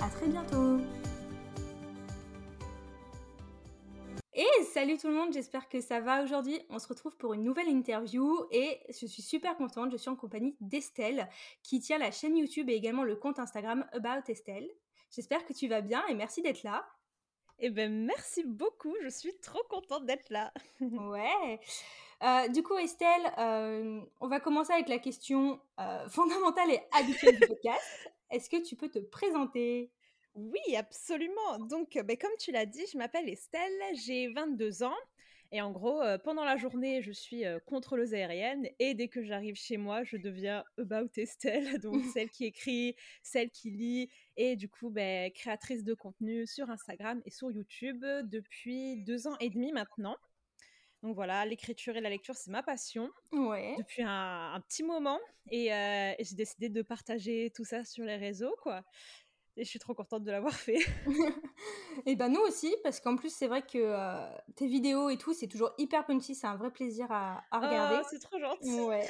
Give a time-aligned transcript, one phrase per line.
[0.00, 0.78] à très bientôt
[4.34, 6.60] Et salut tout le monde, j'espère que ça va aujourd'hui.
[6.68, 9.92] On se retrouve pour une nouvelle interview et je suis super contente.
[9.92, 11.28] Je suis en compagnie d'Estelle
[11.62, 14.68] qui tient la chaîne YouTube et également le compte Instagram About Estelle.
[15.10, 16.84] J'espère que tu vas bien et merci d'être là.
[17.60, 20.52] Eh ben merci beaucoup, je suis trop contente d'être là.
[20.80, 21.60] ouais.
[22.22, 27.38] Euh, du coup, Estelle, euh, on va commencer avec la question euh, fondamentale et habituelle
[27.38, 28.10] du podcast.
[28.30, 29.90] Est-ce que tu peux te présenter?
[30.34, 31.58] Oui, absolument.
[31.60, 33.72] Donc, ben, comme tu l'as dit, je m'appelle Estelle,
[34.04, 34.96] j'ai 22 ans.
[35.52, 39.76] Et en gros, pendant la journée, je suis contrôleuse aérienne et dès que j'arrive chez
[39.76, 44.90] moi, je deviens About Estelle, donc celle qui écrit, celle qui lit et du coup,
[44.90, 50.16] ben, créatrice de contenu sur Instagram et sur YouTube depuis deux ans et demi maintenant.
[51.04, 53.76] Donc voilà, l'écriture et la lecture, c'est ma passion ouais.
[53.78, 55.20] depuis un, petit moment.
[55.50, 58.82] Et, et j'ai décidé de partager tout ça sur les réseaux, quoi.
[59.56, 60.78] Et je suis trop contente de l'avoir fait.
[62.06, 65.32] et ben nous aussi, parce qu'en plus c'est vrai que euh, tes vidéos et tout,
[65.32, 68.00] c'est toujours hyper punchy, c'est un vrai plaisir à, à regarder.
[68.00, 68.80] Oh, c'est trop gentil.
[68.80, 69.08] Ouais.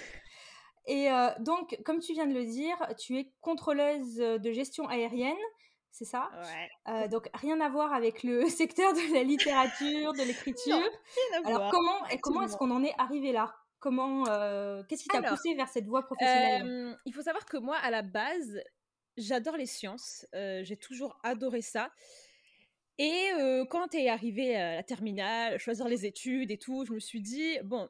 [0.87, 5.35] Et euh, donc, comme tu viens de le dire, tu es contrôleuse de gestion aérienne,
[5.95, 6.29] c'est ça?
[6.43, 6.93] Ouais.
[6.93, 10.83] Euh, donc rien à voir avec le secteur de la littérature, de l'écriture.
[11.45, 13.55] Alors comment, comment est-ce qu'on en est arrivé là?
[13.79, 14.25] Comment,
[14.89, 16.99] qu'est-ce qui t'a poussé vers cette voie professionnelle?
[17.05, 18.61] Il faut savoir que moi, à la base,
[19.17, 20.27] j'adore les sciences.
[20.33, 21.91] j'ai toujours adoré ça.
[22.99, 23.31] Et
[23.71, 27.59] quand est arrivé à la terminale, choisir les études et tout, je me suis dit,
[27.63, 27.89] bon,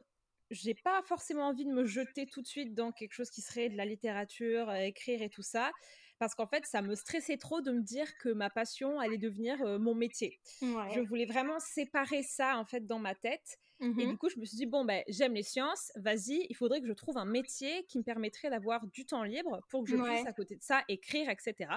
[0.51, 3.71] j'ai pas forcément envie de me jeter tout de suite dans quelque chose qui serait
[3.71, 5.71] de la littérature, écrire et tout ça,
[6.19, 9.59] parce qu'en fait, ça me stressait trop de me dire que ma passion allait devenir
[9.79, 10.41] mon métier.
[10.61, 13.59] Je voulais vraiment séparer ça en fait dans ma tête.
[13.81, 16.55] Et Mmh du coup, je me suis dit, bon, ben, j'aime les sciences, vas-y, il
[16.55, 19.91] faudrait que je trouve un métier qui me permettrait d'avoir du temps libre pour que
[19.91, 21.71] je puisse, à côté de ça, écrire, etc.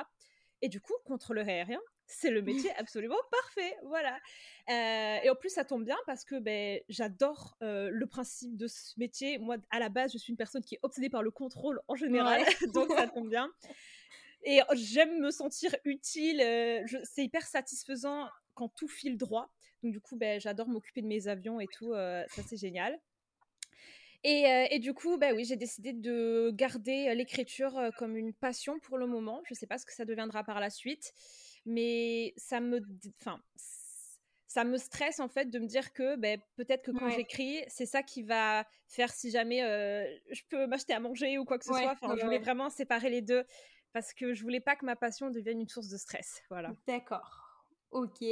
[0.61, 4.17] Et du coup, contrôleur aérien, c'est le métier absolument parfait, voilà.
[4.69, 8.67] Euh, et en plus, ça tombe bien parce que ben, j'adore euh, le principe de
[8.67, 9.37] ce métier.
[9.39, 11.95] Moi, à la base, je suis une personne qui est obsédée par le contrôle en
[11.95, 12.43] général,
[12.73, 13.51] donc ça tombe bien.
[14.43, 16.41] Et j'aime me sentir utile.
[17.03, 19.51] C'est hyper satisfaisant quand tout file droit.
[19.83, 21.93] Donc du coup, ben, j'adore m'occuper de mes avions et tout.
[21.93, 22.99] ça, c'est génial.
[24.23, 28.97] Et, et, du coup, bah oui, j'ai décidé de garder l'écriture comme une passion pour
[28.97, 29.41] le moment.
[29.45, 31.13] Je ne sais pas ce que ça deviendra par la suite,
[31.65, 32.81] mais ça me,
[33.19, 33.39] enfin,
[34.47, 37.85] ça me stresse en fait de me dire que ben, peut-être que quand j'écris, c'est
[37.85, 39.59] ça qui va faire si jamais
[40.31, 41.91] je peux m'acheter à manger ou quoi que ce soit.
[41.91, 43.45] Enfin, je voulais vraiment séparer les deux
[43.93, 46.41] parce que je voulais pas que ma passion devienne une source de stress.
[46.49, 46.71] Voilà.
[46.87, 47.65] D'accord.
[47.91, 48.23] Ok.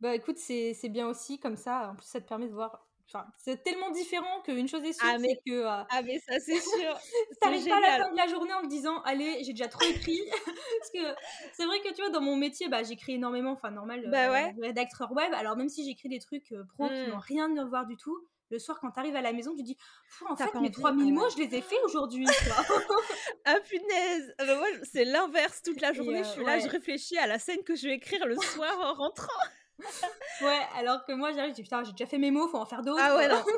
[0.00, 1.90] Bah écoute, c'est bien aussi comme ça.
[1.90, 5.06] En plus, ça te permet de voir Enfin, c'est tellement différent qu'une chose est sûre,
[5.08, 5.52] ah, c'est que.
[5.52, 6.98] Euh, ah, mais ça, c'est sûr.
[7.40, 9.84] T'arrives pas à la fin de la journée en te disant, allez, j'ai déjà trop
[9.88, 10.18] écrit.
[10.80, 11.20] Parce que
[11.52, 14.52] c'est vrai que tu vois, dans mon métier, bah, j'écris énormément, enfin, normal, bah, ouais.
[14.58, 15.32] euh, rédacteur web.
[15.34, 17.10] Alors, même si j'écris des trucs euh, pro qui Mmh.
[17.10, 18.18] n'ont rien à voir du tout,
[18.50, 19.76] le soir, quand t'arrives à la maison, tu dis,
[20.28, 22.26] en fait, mes 3000 mots, je les ai faits aujourd'hui.
[23.44, 25.62] ah, punaise ah, bah, Moi, c'est l'inverse.
[25.62, 26.60] Toute la journée, je suis euh, là, ouais.
[26.60, 29.26] je réfléchis à la scène que je vais écrire le soir en rentrant.
[30.42, 32.64] ouais, alors que moi, j'arrive, je dis, putain, j'ai déjà fait mes mots, faut en
[32.64, 33.02] faire d'autres.
[33.02, 33.42] Ah ouais, non.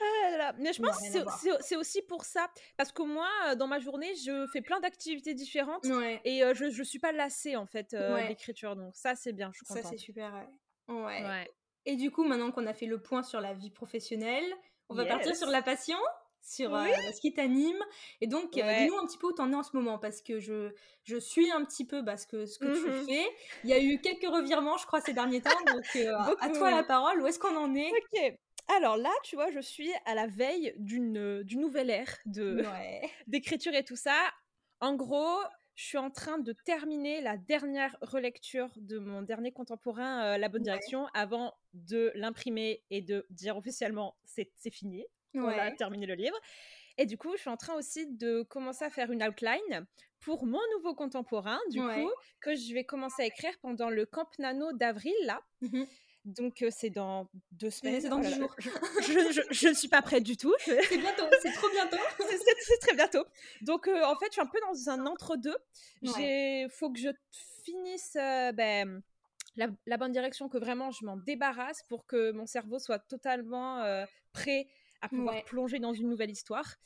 [0.00, 0.52] Ah là là.
[0.58, 2.48] Mais je pense que c'est- aussi pour ça.
[2.78, 5.84] Parce que moi, euh, dans ma journée, je fais plein d'activités différentes.
[5.84, 6.18] Ouais.
[6.24, 8.28] Et euh, je, je suis pas lassée, en fait, euh, Ouais.
[8.28, 8.74] d'écriture.
[8.74, 10.32] Donc ça, c'est bien, je suis Ça, c'est super,
[10.88, 10.94] ouais.
[10.94, 11.50] Ouais.
[11.86, 14.44] Et du coup, maintenant qu'on a fait le point sur la vie professionnelle,
[14.88, 15.98] on va partir sur la passion,
[16.40, 17.78] sur euh, ce qui t'anime.
[18.20, 20.38] Et donc, euh, dis-nous un petit peu où t'en es en ce moment, parce que
[20.38, 20.72] je,
[21.04, 22.74] je suis un petit peu bah, ce que, ce que Mhm.
[23.06, 23.26] tu fais.
[23.64, 25.50] Il y a eu quelques revirements, je crois, ces derniers temps.
[25.66, 27.20] Donc, euh, à toi la parole.
[27.22, 27.90] Où est-ce qu'on en est?
[27.90, 28.34] Ok.
[28.68, 33.00] Alors là, tu vois, je suis à la veille d'une nouvelle ère Ouais.
[33.26, 34.16] d'écriture et tout ça.
[34.80, 35.38] En gros,
[35.74, 40.48] je suis en train de terminer la dernière relecture de mon dernier contemporain, euh, La
[40.48, 40.64] Bonne Ouais.
[40.64, 45.04] Direction, avant de l'imprimer et de dire officiellement c'est fini.
[45.34, 46.36] On a terminé le livre.
[46.98, 49.86] Et du coup, je suis en train aussi de commencer à faire une outline
[50.20, 52.02] pour mon nouveau contemporain, du Ouais.
[52.02, 52.10] coup,
[52.40, 55.40] que je vais commencer à écrire pendant le Camp Nano d'avril, là.
[55.62, 55.86] Mhm.
[56.24, 58.00] Donc c'est dans deux semaines.
[58.00, 58.54] C'est dans dix jours.
[59.50, 60.54] Je, ne suis pas prête du tout.
[60.66, 61.96] C'est bientôt, c'est trop bientôt.
[62.66, 63.24] c'est très bientôt.
[63.62, 65.56] Donc en fait, je suis un peu dans un entre-deux.
[66.02, 67.08] Il faut que je
[67.64, 69.02] finisse ben,
[69.56, 73.84] la, bonne direction, que vraiment je m'en débarrasse pour que mon cerveau soit totalement
[74.32, 74.68] prêt
[75.00, 76.76] à pouvoir plonger dans une nouvelle histoire.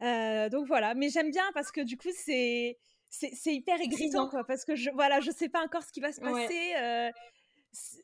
[0.00, 2.78] donc voilà, mais j'aime bien parce que du coup c'est
[3.10, 6.12] c'est hyper excitant quoi parce que je voilà je sais pas encore ce qui va
[6.12, 7.12] se passer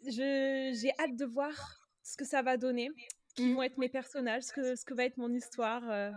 [0.07, 2.91] j'ai hâte de voir ce que ça va donner,
[3.35, 3.55] qui mmh.
[3.55, 5.83] vont être mes personnages, ce que, ce que va être mon histoire.
[5.91, 6.11] Euh,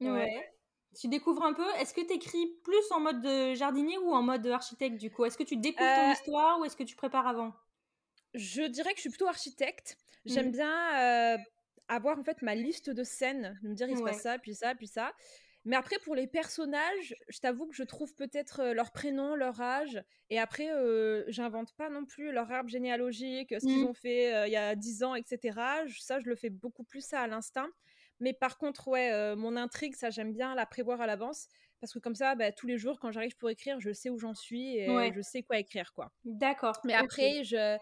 [0.00, 0.52] ouais.
[0.98, 4.46] Tu découvres un peu, est-ce que tu écris plus en mode jardinier ou en mode
[4.46, 5.24] architecte du coup?
[5.24, 7.54] Est-ce que tu découvres ton euh histoire ou est-ce que tu prépares avant?
[8.34, 9.96] Je dirais que je suis plutôt architecte.
[10.24, 10.52] J'aime mmh.
[10.52, 11.38] bien euh,
[11.88, 14.74] avoir en fait ma liste de scènes, me dire il se passe ça, puis ça,
[14.74, 15.12] puis ça.
[15.64, 20.02] Mais après, pour les personnages, je t'avoue que je trouve peut-être leur prénom, leur âge.
[20.30, 20.68] Et après,
[21.28, 23.86] j'invente pas non plus leur arbre généalogique, ce qu'ils mmh.
[23.86, 25.58] ont fait il y a 10 ans, etc.
[26.00, 27.68] Ça, je le fais beaucoup plus ça à l'instinct.
[28.18, 31.46] Mais par contre, ouais, mon intrigue, ça, j'aime bien la prévoir à l'avance.
[31.80, 34.18] Parce que comme ça, bah, tous les jours, quand j'arrive pour écrire, je sais où
[34.18, 36.12] j'en suis et je sais quoi écrire, quoi.
[36.24, 36.80] D'accord.
[36.84, 37.76] Mais après, je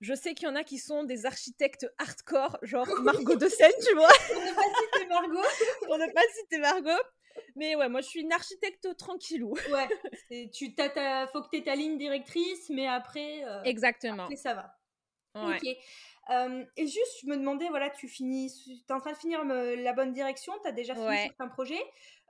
[0.00, 3.72] je sais qu'il y en a qui sont des architectes hardcore, genre Margot de Seine,
[3.86, 4.08] tu vois.
[4.28, 5.48] Pour ne pas citer Margot.
[5.86, 7.02] Pour ne pas citer Margot.
[7.54, 9.54] Mais ouais, moi je suis une architecte tranquillou.
[9.72, 13.44] Ouais, tu t'as, faut que tu aies ta ligne directrice, mais après.
[13.44, 14.24] Euh, Exactement.
[14.24, 14.76] Après, ça va.
[15.34, 15.64] Ok.
[16.30, 19.44] Euh, et juste, je me demandais, voilà, tu finis, tu es en train de finir
[19.44, 21.26] la bonne direction, tu as déjà fini ouais.
[21.26, 21.82] certains projets.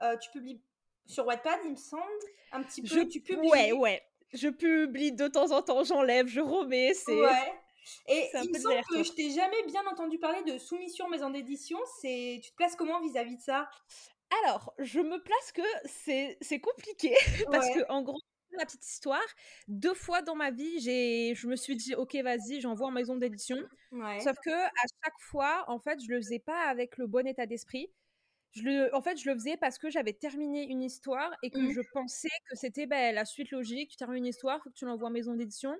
[0.03, 0.63] Euh, tu publies
[1.07, 2.03] sur Wattpad, il me semble,
[2.53, 2.89] un petit peu.
[2.89, 3.49] Je, tu publies.
[3.49, 6.95] Ouais, ouais je publie de temps en temps, j'enlève, je remets.
[6.95, 7.53] C'est ouais.
[8.09, 11.79] Et il me semble que je t'ai jamais bien entendu parler de soumission maison d'édition.
[12.01, 13.69] C'est, tu te places comment vis-à-vis de ça?
[14.45, 17.15] Alors, je me place que c'est, c'est compliqué
[17.51, 18.21] parce que en gros,
[18.53, 19.21] la petite histoire,
[19.69, 23.17] deux fois dans ma vie, j'ai, je me suis dit, ok, vas-y, j'envoie en maison
[23.17, 23.57] d'édition.
[23.93, 27.47] Sauf que à chaque fois, en fait, je le faisais pas avec le bon état
[27.47, 27.91] d'esprit.
[28.53, 31.59] Je le, en fait, je le faisais parce que j'avais terminé une histoire et que
[31.59, 31.73] mmh.
[31.73, 33.91] je pensais que c'était ben, la suite logique.
[33.91, 35.77] Tu termines une histoire, faut que tu l'envoies en maison d'édition.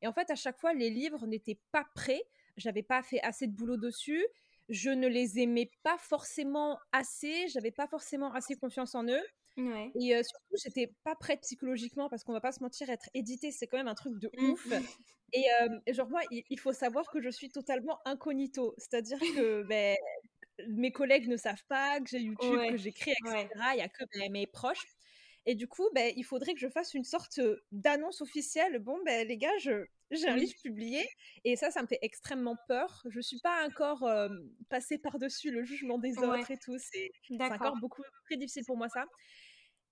[0.00, 2.22] Et en fait, à chaque fois, les livres n'étaient pas prêts.
[2.56, 4.24] J'avais pas fait assez de boulot dessus.
[4.70, 7.48] Je ne les aimais pas forcément assez.
[7.48, 9.22] J'avais pas forcément assez confiance en eux.
[9.56, 13.68] Et surtout, j'étais pas prête psychologiquement parce qu'on va pas se mentir, être édité, c'est
[13.68, 14.50] quand même un truc de mmh.
[14.50, 14.66] ouf.
[15.32, 15.44] Et,
[15.92, 18.74] genre, moi, il, faut savoir que je suis totalement incognito.
[18.78, 19.96] C'est-à-dire que ben,
[20.68, 23.48] mes collègues ne savent pas que j'ai YouTube, que j'écris, etc.
[23.74, 24.86] Il y a que mes, proches.
[25.46, 27.38] Et du coup, ben, il faudrait que je fasse une sorte
[27.70, 28.78] d'annonce officielle.
[28.78, 31.06] Bon, ben, les gars, j'ai un livre publié.
[31.44, 33.02] Et ça, ça me fait extrêmement peur.
[33.08, 34.08] Je suis pas encore
[34.70, 36.76] passée par-dessus le jugement des autres et tout.
[36.78, 39.04] C'est encore beaucoup très difficile pour moi, ça.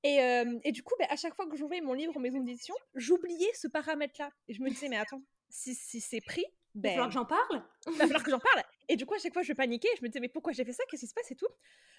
[0.05, 0.19] Et,
[0.65, 3.53] et du coup, ben, à chaque fois que j'ouvrais mon livre en maison d'édition, j'oubliais
[3.55, 4.31] ce paramètre-là.
[4.49, 7.15] Et je me disais, mais attends, si, si c'est pris, ben, il va falloir que
[7.15, 7.65] j'en parle.
[7.87, 8.63] Il va falloir que j'en parle.
[8.89, 9.89] Et du coup, à chaque fois, je paniquais.
[9.97, 10.83] Je me disais, mais pourquoi j'ai fait ça?
[10.91, 11.49] Qu'est-ce qui se passe et tout?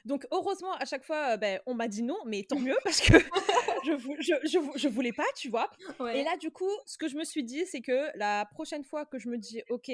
[0.05, 3.13] Donc, heureusement, à chaque fois, ben, on m'a dit non, mais tant mieux parce que
[3.85, 5.69] je, je, je, voulais pas, tu vois?
[6.13, 9.05] Et là, du coup, ce que je me suis dit, c'est que la prochaine fois
[9.05, 9.91] que je me dis, OK,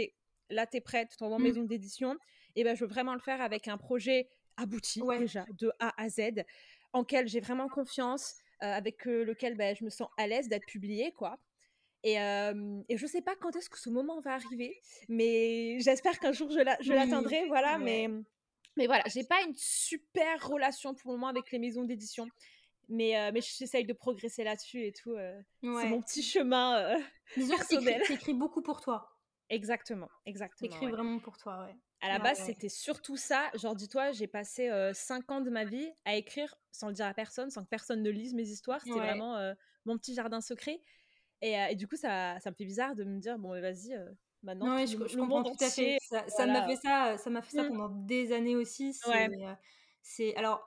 [0.49, 1.43] là, t'es prête, t'envoies en mmh.
[1.43, 2.17] maison d'édition,
[2.55, 4.27] et ben, je veux vraiment le faire avec un projet
[4.57, 6.43] abouti, déjà, de A à Z,
[6.93, 10.49] en quel j'ai vraiment confiance, euh, avec euh, lequel ben, je me sens à l'aise
[10.49, 11.37] d'être publié, quoi.
[12.03, 14.79] Et, et, je sais pas quand est-ce que ce moment va arriver,
[15.09, 17.77] mais j'espère qu'un jour je l'atteindrai, voilà.
[17.77, 18.07] Mais,
[18.77, 22.27] mais voilà, j'ai pas une super relation pour le moment avec les maisons d'édition,
[22.87, 25.15] mais, mais j'essaye de progresser là-dessus et tout.
[25.61, 26.97] C'est mon petit chemin
[27.35, 28.01] Disons personnel.
[28.05, 29.09] Tu écris beaucoup pour toi.
[29.49, 30.71] Exactement, exactement.
[30.71, 31.75] écris vraiment pour toi, ouais.
[32.01, 33.49] À la base, c'était surtout ça.
[33.55, 37.13] Genre, dis-toi, j'ai passé 5 ans de ma vie à écrire sans le dire à
[37.13, 38.81] personne, sans que personne ne lise mes histoires.
[38.81, 39.37] C'était vraiment
[39.85, 40.81] mon petit jardin secret.
[41.41, 43.97] Et, du coup, ça, ça me fait bizarre de me dire, bon, vas-y,
[44.43, 45.97] maintenant, non, je, je comprends tout à fait.
[46.01, 47.69] Ça m'a fait ça, ça m'a fait ça mmh.
[47.69, 48.97] pendant des années aussi.
[50.01, 50.65] C'est, alors,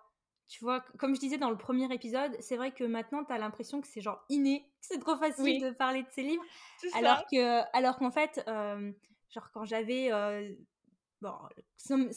[0.49, 3.39] tu vois, comme je disais dans le premier épisode, c'est vrai que maintenant, tu as
[3.39, 6.45] l'impression que c'est genre inné, c'est trop facile de parler de ces livres,
[6.95, 10.11] alors que, alors qu'en fait, genre quand j'avais
[11.23, 11.33] bon,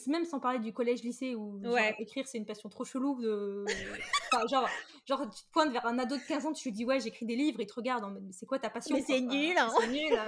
[0.08, 1.62] même sans parler du collège-lycée où
[1.98, 3.20] écrire c'est une passion trop chelou.
[3.22, 3.64] De...
[4.50, 4.68] genre,
[5.06, 7.24] genre, tu te pointes vers un ado de 15 ans, tu lui dis ouais, j'écris
[7.24, 9.70] des livres, il te regarde, mais c'est quoi ta passion Mais c'est nul, hein.
[9.80, 10.18] C'est nul.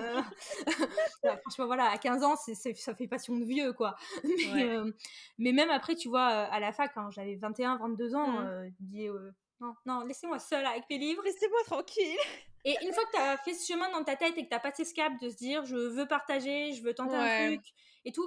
[1.25, 1.37] Hein.
[1.43, 3.97] franchement, voilà, à 15 ans, ça fait passion de vieux, quoi.
[4.59, 4.91] Euh,
[5.39, 8.47] mais, même après, tu vois, à la fac, quand j'avais 21, 22 ans, mmh.
[8.47, 9.31] euh, dis euh,
[9.61, 11.23] non, non, laissez-moi seule avec mes livres.
[11.25, 12.19] Laissez-moi tranquille.
[12.65, 14.55] Et une fois que tu as fait ce chemin dans ta tête et que tu
[14.55, 17.63] as passé ce cap de se dire je veux partager, je veux tenter un truc
[18.05, 18.27] et tout,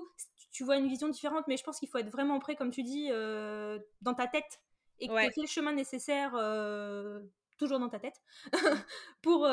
[0.52, 2.84] tu vois une vision différente, mais je pense qu'il faut être vraiment prêt, comme tu
[2.84, 4.62] dis, euh, dans ta tête
[5.00, 7.22] et que tu as fait le chemin nécessaire euh,
[7.58, 8.22] toujours dans ta tête.
[9.22, 9.48] pour,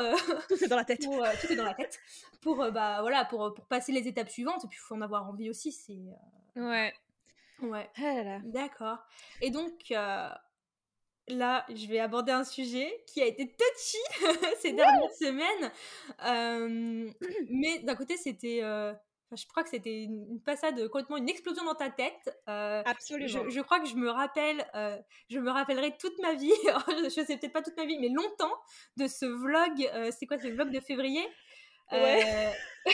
[0.48, 1.00] tout est dans la tête.
[1.00, 1.98] tout est dans la tête.
[2.42, 4.64] Pour, bah, voilà, pour, pour passer les étapes suivantes.
[4.64, 5.72] Et puis, il faut en avoir envie aussi.
[5.72, 5.96] C'est,
[6.56, 6.92] Ouais.
[7.62, 7.90] Ouais.
[7.96, 8.98] Ah D'accord.
[9.40, 13.98] Et donc, là, je vais aborder un sujet qui a été touchy
[14.60, 15.72] ces dernières semaines.
[17.48, 18.62] mais d'un côté, c'était.
[19.36, 22.36] Je crois que c'était une, passade, complètement une explosion dans ta tête.
[22.46, 23.48] Absolument.
[23.48, 24.64] Je, crois que je me rappelle,
[25.28, 26.52] je me rappellerai toute ma vie,
[27.04, 28.54] je sais peut-être pas toute ma vie, mais longtemps
[28.96, 30.12] de ce vlog.
[30.18, 31.26] c'est quoi ce vlog de février?
[31.90, 32.52] Ouais.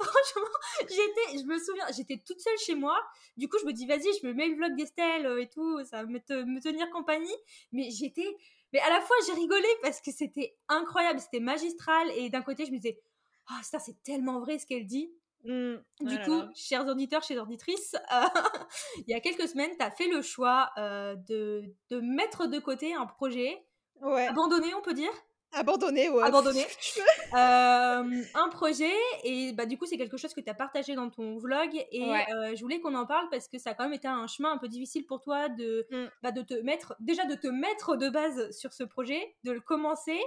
[0.00, 0.48] Franchement,
[0.80, 2.98] j'étais, je me souviens, j'étais toute seule chez moi.
[3.36, 6.02] Du coup, je me dis, vas-y, je me mets le vlog d'Estelle et tout, ça
[6.02, 7.34] va me, me tenir compagnie.
[7.72, 8.36] Mais j'étais,
[8.72, 12.10] mais à la fois, j'ai rigolé parce que c'était incroyable, c'était magistral.
[12.16, 13.00] Et d'un côté, je me disais,
[13.48, 15.12] ah, ça, c'est tellement vrai ce qu'elle dit.
[15.44, 15.74] Mmh.
[16.00, 17.96] Du coup, chers auditeurs, chers auditrices,
[18.96, 22.94] il y a quelques semaines, tu as fait le choix de, de mettre de côté
[22.94, 23.64] un projet
[24.00, 24.26] ouais.
[24.26, 25.12] abandonné, on peut dire?
[25.54, 26.24] Abandonné, ouais.
[26.24, 26.66] Abandonné.
[27.34, 31.10] euh, un projet, et bah, du coup, c'est quelque chose que tu as partagé dans
[31.10, 31.70] ton vlog.
[31.92, 34.26] Et euh, je voulais qu'on en parle parce que ça a quand même été un
[34.26, 36.06] chemin un peu difficile pour toi de, mm.
[36.22, 39.60] bah, de te mettre, déjà de te mettre de base sur ce projet, de le
[39.60, 40.20] commencer.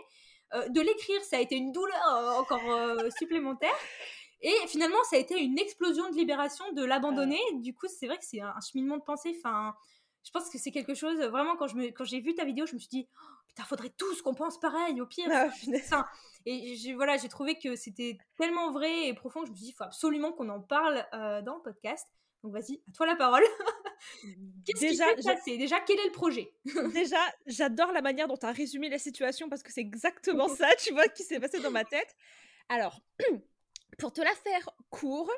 [0.53, 3.75] Euh, de l'écrire, ça a été une douleur euh, encore supplémentaire.
[4.41, 7.39] Et finalement, ça a été une explosion de libération de l'abandonner.
[7.55, 9.35] Du coup, c'est vrai que c'est un, cheminement de pensée.
[9.37, 9.75] Enfin,
[10.23, 12.65] je pense que c'est quelque chose, vraiment, quand, je me, quand j'ai vu ta vidéo,
[12.65, 15.29] je me suis dit, oh, putain, faudrait tous qu'on pense pareil, au pire.
[15.31, 16.05] Ah,
[16.45, 19.65] et j'ai, voilà, j'ai trouvé que c'était tellement vrai et profond que je me suis
[19.65, 22.07] dit, il faut absolument qu'on en parle euh, dans le podcast.
[22.43, 23.43] Donc vas-y, à toi la parole.
[24.65, 26.53] Qu'est-ce déjà, qui s'est Déjà, quel est le projet?
[26.93, 27.17] Déjà,
[27.47, 30.93] j'adore la manière dont tu as résumé la situation parce que c'est exactement ça, tu
[30.93, 32.15] vois, qui s'est passé dans ma tête.
[32.69, 33.01] Alors,
[33.97, 35.31] pour te la faire court,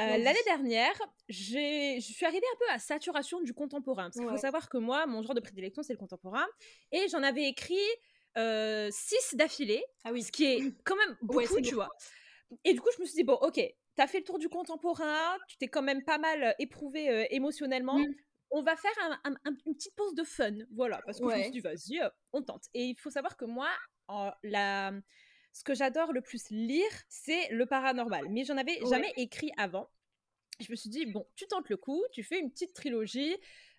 [0.00, 0.94] euh, l'année dernière,
[1.28, 4.04] je suis arrivée un peu à saturation du contemporain.
[4.04, 6.46] Parce qu'il faut savoir que moi, mon genre de prédilection, c'est le contemporain.
[6.92, 7.76] Et j'en avais écrit
[8.38, 9.84] euh, six d'affilée.
[10.04, 10.22] Ah oui.
[10.22, 11.90] Ce qui est quand même beaucoup, tu vois.
[12.64, 13.60] Et du coup, je me suis dit, bon, ok,
[13.94, 17.98] t'as fait le tour du contemporain, tu t'es quand même pas mal éprouvé euh, émotionnellement.
[17.98, 18.14] Mmh.
[18.52, 21.60] On va faire une petite pause de fun, voilà, parce que je me suis dit,
[21.60, 22.00] vas-y,
[22.32, 22.64] on tente.
[22.74, 23.68] Et il faut savoir que moi,
[24.42, 24.90] la,
[25.52, 28.28] ce que j'adore le plus lire, c'est le paranormal.
[28.30, 29.90] Mais j'en avais jamais écrit avant.
[30.60, 33.36] Je me suis dit, bon, tu tentes le coup, tu fais une petite trilogie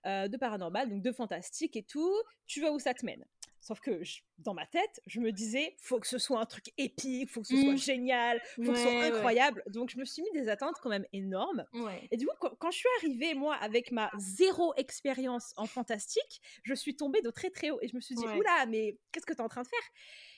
[0.07, 2.13] euh, de paranormal, donc de fantastique et tout,
[2.47, 3.23] tu vois où ça te mène.
[3.59, 4.01] Sauf que
[4.39, 7.47] dans ma tête, je me disais, faut que ce soit un truc épique, faut que
[7.47, 7.77] ce soit mmh.
[7.77, 9.63] génial, faut que ce soit incroyable.
[9.67, 11.63] Donc je me suis mis des attentes quand même énormes.
[12.09, 16.73] Et du coup, quand, je suis arrivée, moi, avec ma zéro expérience en fantastique, je
[16.73, 17.77] suis tombée de très très haut.
[17.83, 19.79] Et je me suis dit, oula, mais qu'est-ce que tu es en train de faire?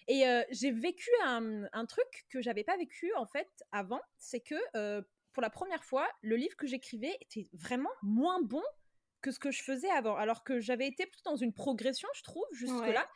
[0.07, 4.55] Et j'ai vécu un, truc que j'avais pas vécu en fait avant, c'est que
[5.33, 8.63] pour la première fois, le livre que j'écrivais était vraiment moins bon
[9.21, 10.15] que ce que je faisais avant.
[10.15, 13.07] Alors que j'avais été plutôt dans une progression, je trouve, jusque-là.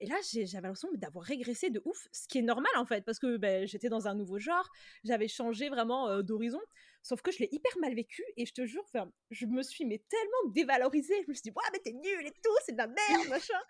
[0.00, 3.18] Et là, j'avais l'impression d'avoir régressé de ouf, ce qui est normal en fait, parce
[3.18, 4.68] que ben, j'étais dans un nouveau genre,
[5.04, 6.60] j'avais changé vraiment d'horizon.
[7.06, 8.84] Sauf que je l'ai hyper mal vécu et je te jure,
[9.30, 11.14] je me suis mais tellement dévalorisée.
[11.22, 12.96] Je me suis dit, ouais, mais t'es nul et tout, c'est de la merde,
[13.30, 13.60] machin.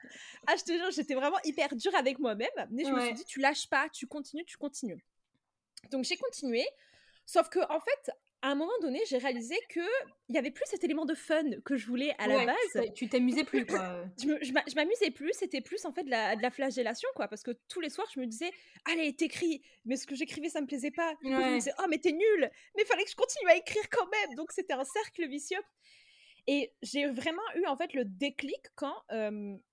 [0.46, 2.48] ah, je te jure, j'étais vraiment hyper dure avec moi-même.
[2.70, 5.04] Mais je me suis dit, tu lâches pas, tu continues, tu continues.
[5.90, 6.66] Donc j'ai continué.
[7.26, 8.10] Sauf que, en fait,
[8.42, 9.80] à un moment donné, j'ai réalisé que
[10.28, 12.92] il y avait plus cet élément de fun que je voulais à la base.
[12.94, 14.04] Tu t'amusais plus, quoi.
[14.18, 17.28] je m'amusais plus, c'était plus en fait de la, de la, flagellation, quoi.
[17.28, 18.50] Parce que tous les soirs, je me disais,
[18.84, 19.62] allez, t'écris.
[19.84, 21.14] Mais ce que j'écrivais, ça me plaisait pas.
[21.22, 22.50] Je me disais, oh, mais t'es nul.
[22.76, 24.34] Mais il fallait que je continue à écrire quand même.
[24.36, 25.62] Donc c'était un cercle vicieux.
[26.48, 28.94] Et j'ai vraiment eu en fait le déclic quand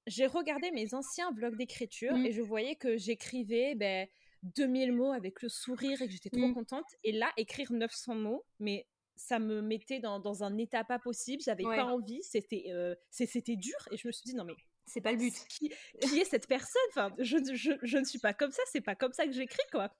[0.07, 2.25] j'ai regardé mes anciens vlogs d'écriture mmh.
[2.25, 4.07] et je voyais que j'écrivais ben,
[4.43, 6.53] 2000 mots avec le sourire et que j'étais trop mmh.
[6.53, 6.85] contente.
[7.03, 11.41] Et là, écrire 900 mots, mais ça me mettait dans, dans un état pas possible.
[11.43, 12.21] J'avais pas envie.
[12.23, 13.77] C'était euh, c'était dur.
[13.91, 15.33] Et je me suis dit, non, mais c'est pas le but.
[15.49, 15.71] Qui,
[16.01, 16.81] qui est cette personne?
[16.89, 18.61] Enfin, je, je, je, ne suis pas comme ça.
[18.71, 19.93] C'est pas comme ça que j'écris, quoi.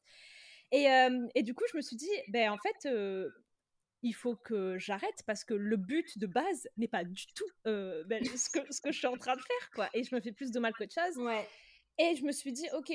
[0.71, 3.29] Et, euh, et, du coup, je me suis dit, ben en fait, euh,
[4.01, 8.23] il faut que j'arrête parce que le but de base n'est pas du tout ben,
[8.25, 9.89] ce, que, ce que je suis en train de faire, quoi.
[9.93, 11.17] Et je me fais plus de mal qu'autre chose.
[11.17, 11.47] Ouais.
[11.99, 12.91] Et je me suis dit, ok,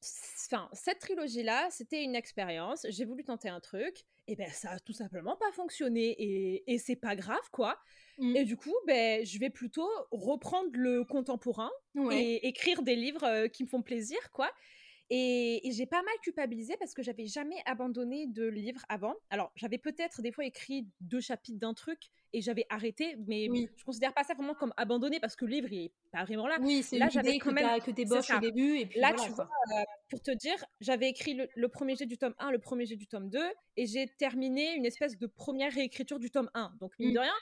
[0.00, 2.86] enfin, cette trilogie-là, c'était une expérience.
[2.88, 6.78] J'ai voulu tenter un truc, et ben ça a tout simplement pas fonctionné, et, et
[6.78, 7.78] c'est pas grave, quoi.
[8.18, 8.36] Mmh.
[8.36, 11.70] Et du coup, ben, je vais plutôt reprendre le contemporain
[12.10, 14.50] et écrire des livres euh, qui me font plaisir, quoi.
[15.10, 19.14] Et, j'ai pas mal culpabilisé parce que j'avais jamais abandonné de livre avant.
[19.30, 23.84] Alors, j'avais peut-être des fois écrit deux chapitres d'un truc et j'avais arrêté, mais je
[23.84, 26.58] considère pas ça vraiment comme abandonné parce que le livre il est pas vraiment là.
[26.60, 29.48] Oui, c'est là j'avais quand même que t'ébauches au début et puis là tu vois,
[29.74, 32.96] euh, pour te dire, j'avais écrit le, premier jet du tome 1, le premier jet
[32.96, 33.40] du tome 2
[33.76, 36.74] et j'ai terminé une espèce de première réécriture du tome 1.
[36.80, 37.14] Donc mine mmh.
[37.14, 37.34] de rien,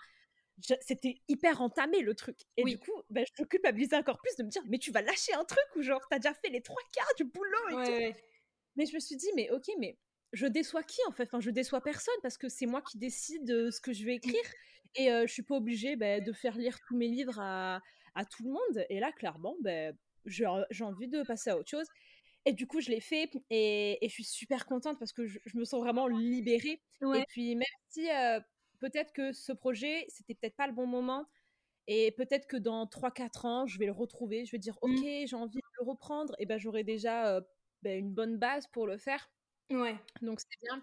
[0.80, 2.38] c'était hyper entamé le truc.
[2.56, 5.34] Et du coup, ben, je culpabilisais encore plus de me dire, mais tu vas lâcher
[5.34, 8.18] un truc ou genre, t'as déjà fait les trois quarts du boulot et tout.
[8.76, 9.98] Mais je me suis dit, mais ok, mais
[10.32, 11.24] je déçois qui en fait?
[11.24, 14.16] Enfin, je déçois personne parce que c'est moi qui décide de ce que je vais
[14.16, 14.44] écrire.
[14.96, 17.80] Et je suis pas obligée ben, de faire lire tous mes livres à,
[18.14, 18.86] à tout le monde.
[18.88, 19.96] Et là, clairement, ben,
[20.26, 21.86] j'ai envie de passer à autre chose.
[22.46, 25.64] Et du coup, je l'ai fait et, je suis super contente parce que je, me
[25.64, 26.82] sens vraiment libérée.
[27.02, 28.08] Et puis, même si
[28.80, 31.26] peut-être que ce projet, c'était peut-être pas le bon moment,
[31.86, 35.26] et peut-être que dans 3-4 ans, je vais le retrouver, je vais dire, OK, mmh.
[35.26, 37.40] j'ai envie de le reprendre, et ben j'aurai déjà
[37.82, 39.30] ben, une bonne base pour le faire.
[39.70, 39.96] Ouais.
[40.22, 40.82] Donc, c'est bien.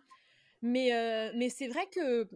[0.61, 2.29] Mais, mais c'est vrai que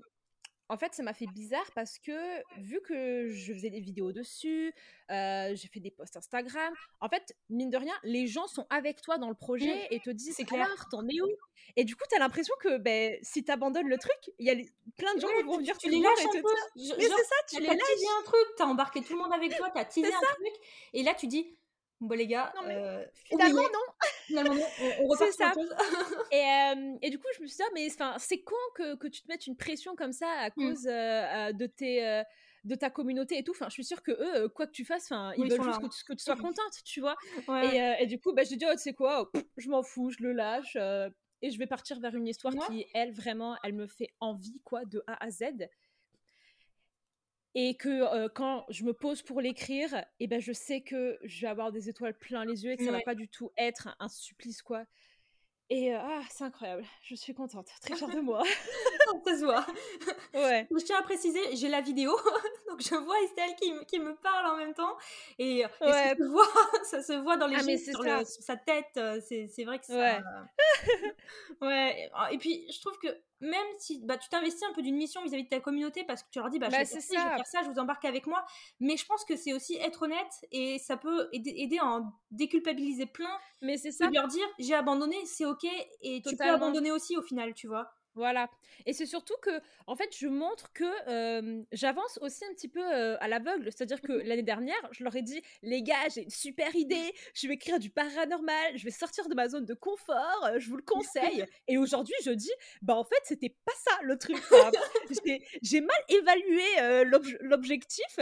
[0.69, 4.73] en fait, ça m'a fait bizarre parce que vu que je faisais des vidéos dessus,
[5.11, 9.01] euh, j'ai fait des posts Instagram, en fait, mine de rien, les gens sont avec
[9.01, 9.93] toi dans le projet mmh.
[9.93, 11.29] et te disent c'est clair, t'en es où?
[11.75, 14.55] Et du coup, t'as l'impression que ben, si t'abandonnes le truc, il y a
[14.97, 16.41] plein de gens qui vont venir tu les lâches un peu.
[16.75, 17.79] Mais c'est ça, tu les lâches.
[18.19, 20.53] un truc, t'as embarqué tout le monde avec toi, t'as teasé un truc,
[20.93, 21.57] et là tu dis
[22.01, 23.93] Bon, les gars, euh, finalement, non.
[24.25, 24.65] Finalement, non.
[25.01, 25.53] On, repart ça.
[26.31, 27.87] et, et, du coup, je me suis dit, ah, mais
[28.17, 30.51] c'est con que, que, tu te mettes une pression comme ça à mmh.
[30.55, 32.23] cause euh, de, tes,
[32.65, 33.51] de ta communauté et tout?
[33.51, 35.87] Enfin, je suis sûre que eux, quoi que tu fasses, enfin, ils veulent juste que
[35.87, 37.15] tu, que tu, sois contente, tu vois?
[37.63, 40.21] Et, et, du coup, bah, je dis, oh, tu sais quoi, je m'en fous, je
[40.21, 40.75] le lâche.
[41.41, 44.83] et je vais partir vers une histoire qui, elle, vraiment, elle me fait envie, quoi,
[44.85, 45.43] de A à Z
[47.55, 51.41] et que quand je me pose pour l'écrire, et eh ben je sais que je
[51.41, 53.95] vais avoir des étoiles plein les yeux et que ça va pas du tout être
[53.99, 54.85] un supplice quoi.
[55.71, 58.43] Et ah, c'est incroyable, je suis contente, très fière de moi.
[59.25, 59.65] ça se voit.
[60.35, 60.67] Ouais.
[60.69, 62.11] Je tiens à préciser, j'ai la vidéo,
[62.69, 64.95] donc je vois Estelle qui, qui, me parle en même temps,
[65.39, 66.45] et, ça, se voit,
[66.83, 69.95] ça se voit dans les ah, sur, sa tête, c'est vrai que ça...
[69.95, 70.21] Ouais.
[71.61, 72.11] ouais.
[72.31, 73.07] Et puis, je trouve que
[73.45, 76.29] même si bah, tu t'investis un peu d'une mission vis-à-vis de ta communauté parce que
[76.31, 77.15] tu leur dis bah, je, bah, vais faire ça.
[77.17, 78.45] je vais faire ça, je vous embarque avec moi.
[78.79, 83.05] Mais je pense que c'est aussi être honnête et ça peut aider, à en déculpabiliser
[83.05, 83.37] plein.
[83.61, 84.07] Mais c'est ça.
[84.07, 85.65] De leur dire j'ai abandonné, c'est ok
[86.01, 87.91] et tu peux abandonner aussi au final, tu vois.
[88.15, 88.49] Voilà.
[88.85, 90.85] Et c'est surtout que, en fait, je montre que
[91.71, 93.65] j'avance aussi un petit peu à l'aveugle.
[93.71, 97.13] C'est-à-dire que mmh l'année dernière, je leur ai dit, les gars, j'ai une super idée,
[97.33, 100.77] je vais écrire du paranormal, je vais sortir de ma zone de confort, je vous
[100.77, 101.45] le conseille.
[101.67, 104.37] Et aujourd'hui, je dis, bah en fait, c'était pas ça le truc.
[105.61, 107.05] j'ai mal évalué
[107.41, 108.19] l'objectif.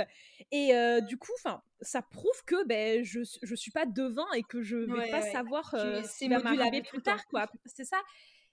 [0.51, 0.73] Et
[1.07, 4.77] du coup, enfin, ça prouve que ben, je, je suis pas devin et que je
[4.77, 7.47] vais pas savoir c'est modulable plus tard, quoi.
[7.65, 8.01] C'est ça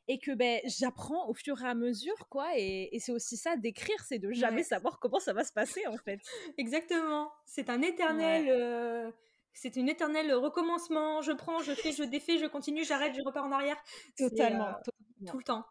[0.08, 2.48] et que ben, j'apprends au fur et à mesure, quoi.
[2.56, 5.96] Et, c'est aussi ça d'écrire, c'est de jamais savoir comment ça va se passer, en
[5.96, 6.20] fait.
[6.58, 7.30] Exactement.
[7.46, 8.46] C'est un éternel.
[8.48, 9.10] Euh,
[9.52, 11.22] c'est une éternelle recommencement.
[11.22, 13.76] Je prends, je fais, je défais, je continue, j'arrête, je repars en arrière.
[14.16, 14.68] Totalement.
[14.68, 15.64] Euh, tout le temps.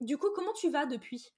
[0.00, 1.34] du coup, comment tu vas depuis?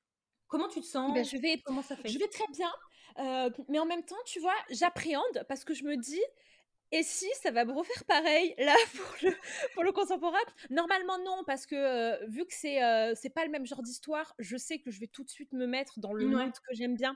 [0.48, 2.08] Comment tu te sens ben, je vais, Comment ça fait?
[2.08, 2.70] Je vais très bien.
[3.18, 6.22] Euh, mais en même temps, tu vois, j'appréhende parce que je me dis,
[6.92, 9.36] et si ça va me refaire pareil là pour le,
[9.74, 10.38] pour le contemporain?
[10.70, 14.34] Normalement non, parce que euh, vu que c'est euh, c'est pas le même genre d'histoire,
[14.38, 16.96] je sais que je vais tout de suite me mettre dans le monde que j'aime
[16.96, 17.14] bien.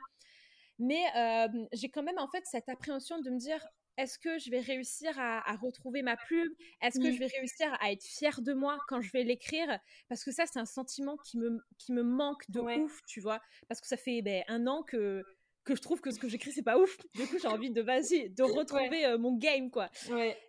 [0.79, 3.65] Mais euh, j'ai quand même en fait cette appréhension de me dire
[3.97, 6.53] est-ce que je vais réussir à, retrouver ma plume?
[6.83, 9.79] Est-ce que je vais réussir à être fière de moi quand je vais l'écrire?
[10.09, 13.41] Parce que ça, c'est un sentiment qui me, qui me manque de ouf, tu vois?
[13.69, 15.23] Parce que ça fait ben, un an que
[15.65, 16.97] que je trouve que ce que j'écris c'est pas ouf.
[17.15, 19.91] Du coup, j'ai envie de vas-y, de retrouver euh, mon game quoi.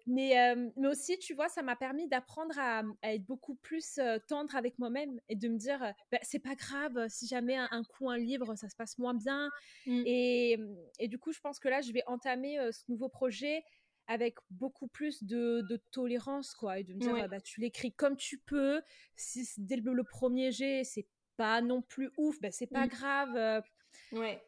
[0.05, 4.19] Mais euh, mais aussi, tu vois, ça m'a permis d'apprendre à, être beaucoup plus euh,
[4.27, 5.79] tendre avec moi-même et de me dire
[6.11, 9.49] bah, c'est pas grave si jamais un, coup un livre ça se passe moins bien.
[9.85, 10.03] Mmh.
[10.05, 10.57] Et,
[10.99, 13.63] et, du coup, je pense que là, je vais entamer ce nouveau projet
[14.07, 18.17] avec beaucoup plus de, de, tolérance quoi et de me dire bah tu l'écris comme
[18.17, 18.81] tu peux.
[19.15, 22.89] Si dès le, premier jet c'est pas non plus ouf, bah c'est pas mmh.
[22.89, 23.63] grave.
[24.11, 24.41] Ouais.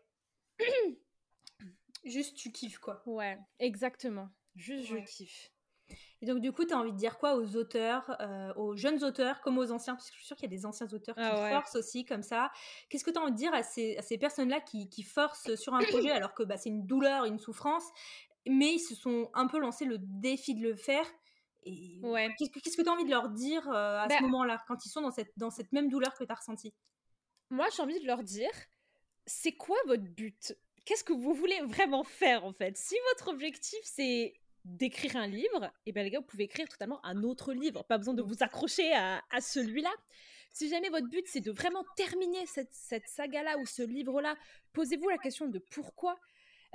[2.03, 3.01] Juste tu kiffes quoi.
[3.05, 4.29] Ouais, exactement.
[4.55, 5.51] Juste je kiffe.
[6.21, 9.03] Et donc du coup, tu as envie de dire quoi aux auteurs, euh, aux jeunes
[9.03, 9.95] auteurs comme aux anciens?
[9.95, 12.05] Parce que je suis sûre qu'il y a des anciens auteurs qui ah forcent aussi
[12.05, 12.51] comme ça.
[12.89, 15.55] Qu'est-ce que tu as envie de dire à ces, à ces personnes-là qui, qui, forcent
[15.55, 17.85] sur un projet alors que bah, c'est une douleur, une souffrance,
[18.47, 21.05] mais ils se sont un peu lancé le défi de le faire?
[21.63, 22.33] Et ouais.
[22.37, 24.89] Qu'est-ce que tu as envie de leur dire euh, à ce bah moment-là, quand ils
[24.89, 26.73] sont dans cette, dans cette même douleur que tu as ressentie?
[27.49, 28.51] Moi, j'ai envie de leur dire,
[29.27, 30.57] c'est quoi votre but?
[30.85, 32.75] Qu'est-ce que vous voulez vraiment faire en fait?
[32.77, 36.67] Si votre objectif c'est d'écrire un livre, et eh bien les gars, vous pouvez écrire
[36.67, 37.83] totalement un autre livre.
[37.83, 39.91] Pas besoin de vous accrocher à, celui-là.
[40.51, 42.73] Si jamais votre but c'est de vraiment terminer cette,
[43.05, 44.35] saga-là ou ce livre-là,
[44.73, 46.17] posez-vous la question de pourquoi.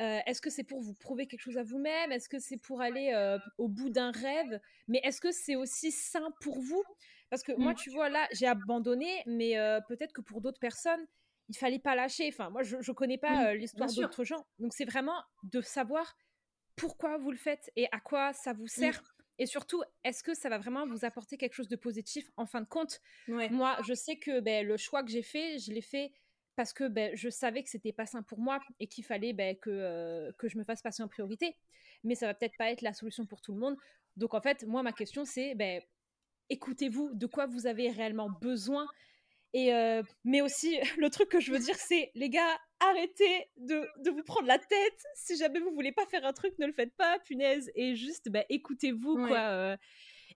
[0.00, 2.12] Euh, est-ce que c'est pour vous prouver quelque chose à vous-même?
[2.12, 4.58] Est-ce que c'est pour aller euh, au bout d'un rêve?
[4.88, 6.82] Mais est-ce que c'est aussi sain pour vous?
[7.28, 7.76] Parce que moi, mmh.
[7.76, 11.06] tu vois, là, j'ai abandonné, mais euh, peut-être que pour d'autres personnes,
[11.52, 12.28] il fallait pas lâcher.
[12.28, 14.46] Enfin, moi, je, ne connais pas l'histoire d'autres gens.
[14.58, 16.16] Donc, c'est vraiment de savoir
[16.76, 19.02] pourquoi vous le faites et à quoi ça vous sert.
[19.38, 22.62] Et surtout, est-ce que ça va vraiment vous apporter quelque chose de positif en fin
[22.62, 23.00] de compte?
[23.28, 26.12] Moi, je sais que ben, le choix que j'ai fait, je l'ai fait
[26.56, 29.56] parce que ben, je savais que c'était pas sain pour moi et qu'il fallait ben,
[29.56, 31.56] que, que je me fasse passer en priorité.
[32.04, 33.76] Mais ça va peut-être pas être la solution pour tout le monde.
[34.16, 35.82] Donc en fait, moi, ma question, c'est ben,
[36.48, 38.86] écoutez-vous de quoi vous avez réellement besoin.
[39.54, 43.86] Et euh, mais aussi, le truc que je veux dire, c'est les gars, arrêtez de,
[43.98, 45.06] de, vous prendre la tête.
[45.14, 47.70] Si jamais vous voulez pas faire un truc, ne le faites pas, punaise.
[47.74, 49.38] Et juste, bah, écoutez-vous, quoi.
[49.38, 49.76] Euh,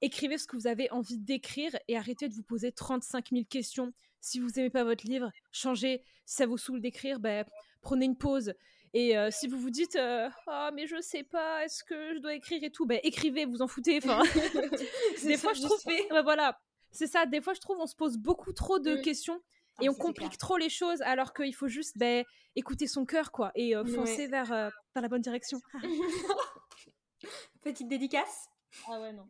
[0.02, 3.92] écrivez ce que vous avez envie d'écrire et arrêtez de vous poser 35 000 questions.
[4.20, 6.02] Si vous aimez pas votre livre, changez.
[6.26, 7.44] Si ça vous saoule d'écrire, bah,
[7.80, 8.52] prenez une pause.
[8.92, 12.34] Et euh, si vous vous dites oh mais je sais pas est-ce que je dois
[12.34, 12.86] écrire et tout?
[12.86, 14.22] Ben écrivez vous en foutez enfin
[15.24, 16.58] des fois je trouve bah, voilà
[16.96, 19.02] c'est ça des fois je trouve on se pose beaucoup trop de mmh.
[19.02, 19.40] questions
[19.78, 23.30] ah, et on complique trop les choses alors qu'il faut juste ben, écouter son cœur
[23.30, 25.60] quoi et foncer vers, vers la bonne direction.
[27.62, 28.48] Petite dédicace.
[28.88, 29.26] Ah ouais non.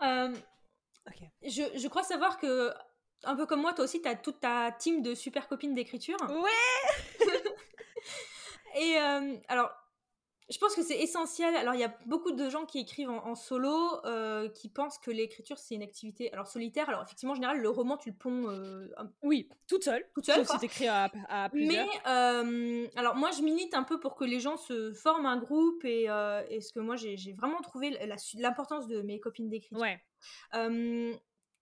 [1.44, 2.72] Je, je crois savoir que
[3.24, 6.18] un peu comme moi, toi aussi, tu as toute ta team de super copines d'écriture.
[6.28, 7.28] Ouais!
[8.80, 9.70] Et euh, alors,
[10.52, 11.56] je pense que c'est essentiel.
[11.56, 15.10] Alors, il y a beaucoup de gens qui écrivent en, solo, euh, qui pensent que
[15.10, 16.88] l'écriture, c'est une activité alors solitaire.
[16.88, 18.48] Alors, effectivement, en général, le roman, tu le ponds.
[18.48, 18.86] Euh,
[19.22, 20.04] oui, toute seule.
[20.14, 20.46] Toute seule.
[20.46, 21.86] Sauf si à, à, plusieurs.
[22.44, 25.84] Mais, alors, moi, je milite un peu pour que les gens se forment un groupe
[25.84, 26.08] et,
[26.50, 27.98] et ce que moi, j'ai vraiment trouvé
[28.34, 29.80] l'importance de mes copines d'écriture.
[29.80, 30.00] Ouais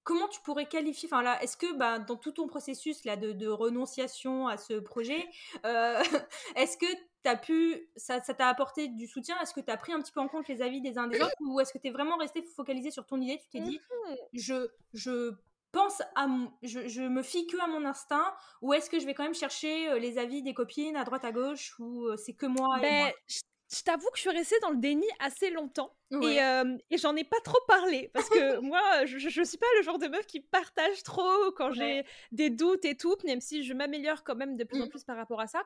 [0.05, 3.47] comment tu pourrais qualifier, enfin là, est-ce que bah, dans tout ton processus là de,
[3.47, 5.29] renonciation à ce projet,
[5.65, 6.03] euh,
[6.57, 6.87] est-ce que
[7.27, 9.39] as pu, ça t'a apporté du soutien?
[9.43, 11.21] Est-ce que tu as pris un petit peu en compte les avis des uns des
[11.23, 11.35] autres?
[11.41, 13.39] Ou est-ce que tu es vraiment resté focalisé sur ton idée?
[13.39, 14.15] Tu t'es dit, mmh.
[14.33, 15.35] je, je
[15.73, 16.27] pense à
[16.63, 19.35] je, je, me fie que à mon instinct ou est-ce que je vais quand même
[19.35, 22.79] chercher euh, les avis des copines à droite à gauche ou euh, c'est que moi,
[22.79, 23.13] et ben, moi?
[23.29, 25.95] je t'avoue que je suis restée dans le déni assez longtemps.
[26.11, 28.11] Et, euh, et j'en ai pas trop parlé.
[28.13, 31.73] Parce que moi, je, je, suis pas le genre de meuf qui partage trop quand
[31.73, 34.89] j'ai des doutes et tout, même si je m'améliore quand même de plus en mmh.
[34.89, 35.63] plus par rapport à ça.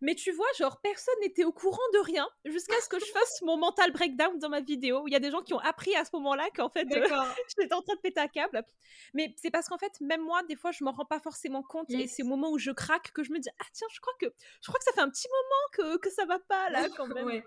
[0.00, 3.42] Mais tu vois, genre, personne n'était au courant de rien jusqu'à ce que je fasse
[3.42, 5.04] mon mental breakdown dans ma vidéo.
[5.06, 7.06] Il y a des gens qui ont appris à ce moment-là qu'en fait, euh,
[7.58, 8.64] j'étais en train de péter un câble.
[9.12, 11.90] Mais c'est parce qu'en fait, même moi, des fois, je m'en rends pas forcément compte.
[11.90, 14.14] Et c'est au moment où je craque que je me dis, ah tiens, je crois
[14.18, 14.26] que,
[14.62, 17.08] je crois que ça fait un petit moment que, que ça va pas là quand
[17.08, 17.42] même.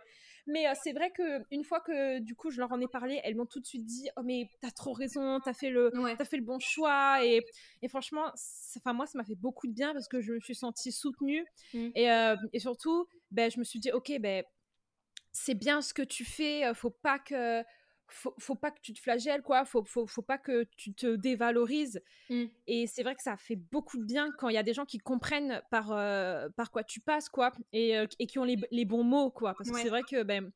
[0.47, 3.35] Mais c'est vrai que une fois que du coup je leur en ai parlé, elles
[3.35, 6.37] m'ont tout de suite dit "Oh mais t'as trop raison, t'as fait le as fait
[6.37, 7.41] le bon choix" et,
[7.81, 8.31] et franchement,
[8.77, 11.45] enfin moi ça m'a fait beaucoup de bien parce que je me suis sentie soutenue
[11.73, 11.89] mmh.
[11.95, 12.07] et,
[12.53, 14.43] et, surtout, ben je me suis dit "OK, ben
[15.31, 17.63] c'est bien ce que tu fais, faut pas que
[18.07, 19.65] faut, faut pas que tu te flagelles, quoi.
[19.65, 22.01] Faut, faut, faut pas que tu te dévalorises.
[22.29, 22.45] Mmh.
[22.67, 24.85] Et c'est vrai que ça fait beaucoup de bien quand il y a des gens
[24.85, 28.57] qui comprennent par, euh, par quoi tu passes, quoi, et, euh, et qui ont les,
[28.71, 29.53] les, bons mots, quoi.
[29.57, 30.51] Parce que c'est vrai que, ben,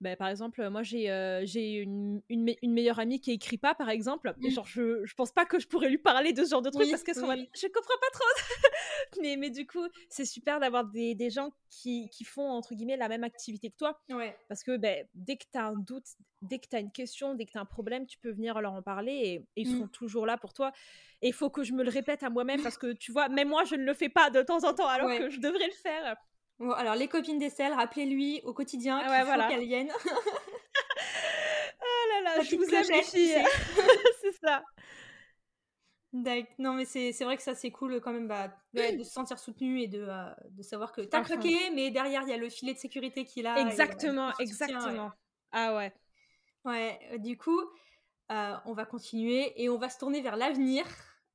[0.00, 3.90] ben, par exemple, moi j'ai euh, une, une, une, meilleure amie qui écrit pas, par
[3.90, 4.32] exemple.
[4.42, 4.50] Et mmh.
[4.50, 6.88] genre, je, je pense pas que je pourrais lui parler de ce genre de trucs
[6.88, 7.20] parce que je
[7.66, 8.24] comprends pas trop.
[9.22, 12.96] mais, mais du coup, c'est super d'avoir des, des, gens qui, qui, font, entre guillemets,
[12.96, 14.00] la même activité que toi.
[14.10, 14.36] Ouais.
[14.48, 16.06] Parce que ben, dès que tu as un doute,
[16.42, 18.60] dès que tu as une question, dès que tu as un problème, tu peux venir
[18.60, 19.72] leur en parler et, ils mmh.
[19.72, 20.72] seront toujours là pour toi.
[21.22, 23.48] Et il faut que je me le répète à moi-même parce que tu vois, même
[23.48, 25.72] moi, je ne le fais pas de temps en temps alors que je devrais le
[25.72, 26.16] faire
[26.60, 29.92] alors, les copines d'Estelle, rappelez-lui au quotidien qu'il faut qu'elles viennent.
[31.80, 33.44] oh là là, je vous aime les filles.
[34.22, 34.62] c'est ça.
[36.12, 39.82] Non, mais c'est vrai que ça, c'est cool quand même bah, de se sentir soutenu
[39.82, 42.74] et de, euh, de savoir que t'as craqué, mais derrière, il y a le filet
[42.74, 43.60] de sécurité qui est là.
[43.60, 45.10] Exactement, exactement.
[45.52, 45.92] Ah ouais.
[46.64, 47.60] Ouais, euh, du coup,
[48.30, 50.84] euh, on va continuer et on va se tourner vers l'avenir.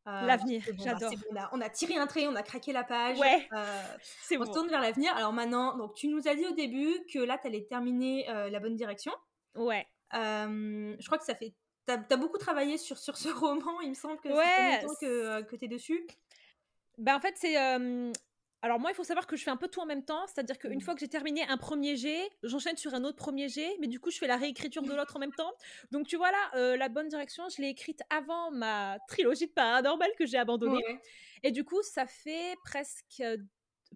[0.06, 1.14] Euh, l'avenir, bah, j'adore.
[1.54, 3.18] on, a, tiré un trait, on a craqué la page.
[3.20, 3.84] Ouais, euh,
[4.22, 5.16] c'est on se tourne vers l'avenir.
[5.16, 8.50] Alors maintenant, donc tu nous as dit au début que là, tu allais terminer euh,
[8.50, 9.14] la bonne direction.
[9.56, 9.88] Ouais.
[10.12, 11.54] je crois que ça fait.
[11.88, 15.42] Tu as, beaucoup travaillé sur, sur ce roman, il me semble que ouais, longtemps que,
[15.44, 16.06] que tu es dessus?
[16.98, 17.56] Bah en fait, c'est
[18.64, 20.58] alors moi, il faut savoir que je fais un peu tout en même temps, c'est-à-dire
[20.58, 20.82] qu'une mmh.
[20.82, 24.00] fois que j'ai terminé un premier jet, j'enchaîne sur un autre premier jet, mais du
[24.00, 25.52] coup, je fais la réécriture de l'autre en même temps.
[25.92, 29.52] Donc tu vois là, euh, la bonne direction, je l'ai écrite avant ma trilogie de
[29.52, 30.82] paranormal que j'ai abandonnée.
[31.44, 33.22] Et du coup, ça fait presque,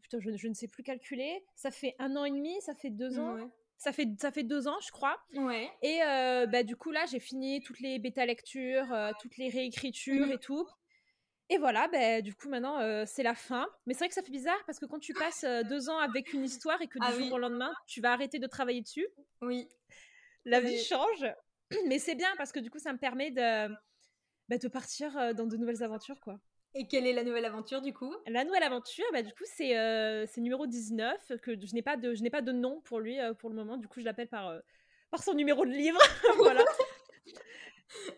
[0.01, 3.19] putain, je, ne sais plus calculer, ça fait un an et demi, ça fait deux
[3.19, 3.37] ans.
[3.77, 5.17] Ça fait, ça fait deux ans, je crois.
[5.35, 5.69] Ouais.
[5.83, 10.27] Et euh, bah, du coup, là, j'ai fini toutes les bêta-lectures, euh, toutes les réécritures
[10.27, 10.31] mmh.
[10.31, 10.67] et tout.
[11.49, 13.67] Et voilà, ben, du coup, maintenant, euh, c'est la fin.
[13.85, 15.97] Mais c'est vrai que ça fait bizarre parce que quand tu passes euh, deux ans
[15.97, 18.81] avec une histoire et que du ah jour au lendemain, tu vas arrêter de travailler
[18.81, 19.07] dessus.
[19.41, 19.67] Oui.
[20.43, 21.25] La vie change.
[21.87, 23.73] Mais c'est bien parce que du coup, ça me permet de,
[24.49, 26.39] bah, de partir euh, dans de nouvelles aventures, quoi.
[26.75, 28.13] Et quelle est la nouvelle aventure du coup?
[28.27, 32.29] La nouvelle aventure, bah, du coup, c'est euh, numéro 19, que je n'ai pas, de,
[32.29, 33.77] pas de nom pour lui pour le moment.
[33.77, 34.53] Du coup, je l'appelle par,
[35.09, 35.99] par son numéro de livre.
[36.37, 36.63] voilà.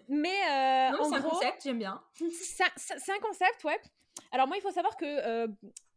[0.08, 2.02] Mais euh, c'est un concept, j'aime bien.
[2.14, 3.80] C'est un concept, ouais.
[4.32, 5.48] Alors moi, il faut savoir que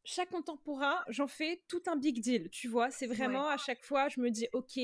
[0.05, 2.91] chaque contemporain, j'en fais tout un big deal, tu vois.
[2.91, 4.81] C'est vraiment à chaque fois, je me dis, ok,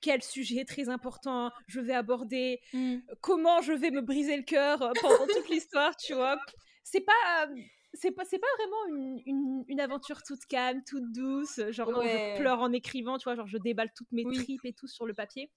[0.00, 2.98] quel sujet très important je vais aborder, mmh.
[3.20, 6.38] comment je vais me briser le cœur euh, pendant toute l'histoire, tu vois.
[6.84, 7.48] C'est pas.
[7.94, 12.72] c'est pas, pas vraiment une, une, aventure toute calme, toute douce, genre je pleure en
[12.72, 15.50] écrivant, tu vois, genre je déballe toutes mes tripes et tout sur le papier.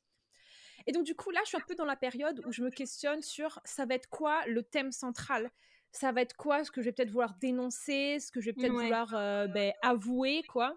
[0.88, 2.70] Et donc du coup là, je suis un peu dans la période où je me
[2.70, 5.52] questionne sur ça va être quoi le thème central?
[5.92, 8.54] Ça va être quoi ce que je vais peut-être vouloir dénoncer, ce que je vais
[8.54, 10.76] peut-être vouloir euh, ben, avouer, quoi?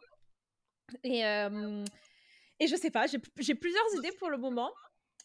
[1.02, 4.72] Et, et je sais pas, j'ai plusieurs idées pour le moment,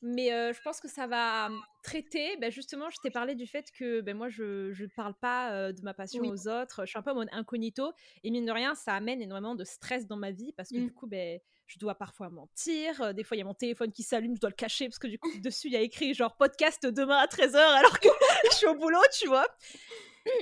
[0.02, 1.50] mais euh, je pense que ça va
[1.84, 2.38] traiter.
[2.38, 5.72] Ben justement, je t'ai parlé du fait que ben moi, je ne parle pas euh,
[5.72, 7.92] de ma passion aux autres, je suis un peu en mode incognito,
[8.24, 10.86] et mine de rien, ça amène énormément de stress dans ma vie parce que mmh.
[10.86, 13.14] du coup, ben, je dois parfois mentir.
[13.14, 15.08] Des fois, il y a mon téléphone qui s'allume, je dois le cacher parce que
[15.08, 18.10] du coup, dessus, il y a écrit genre podcast demain à 13h alors que
[18.52, 19.48] je suis au boulot, tu vois?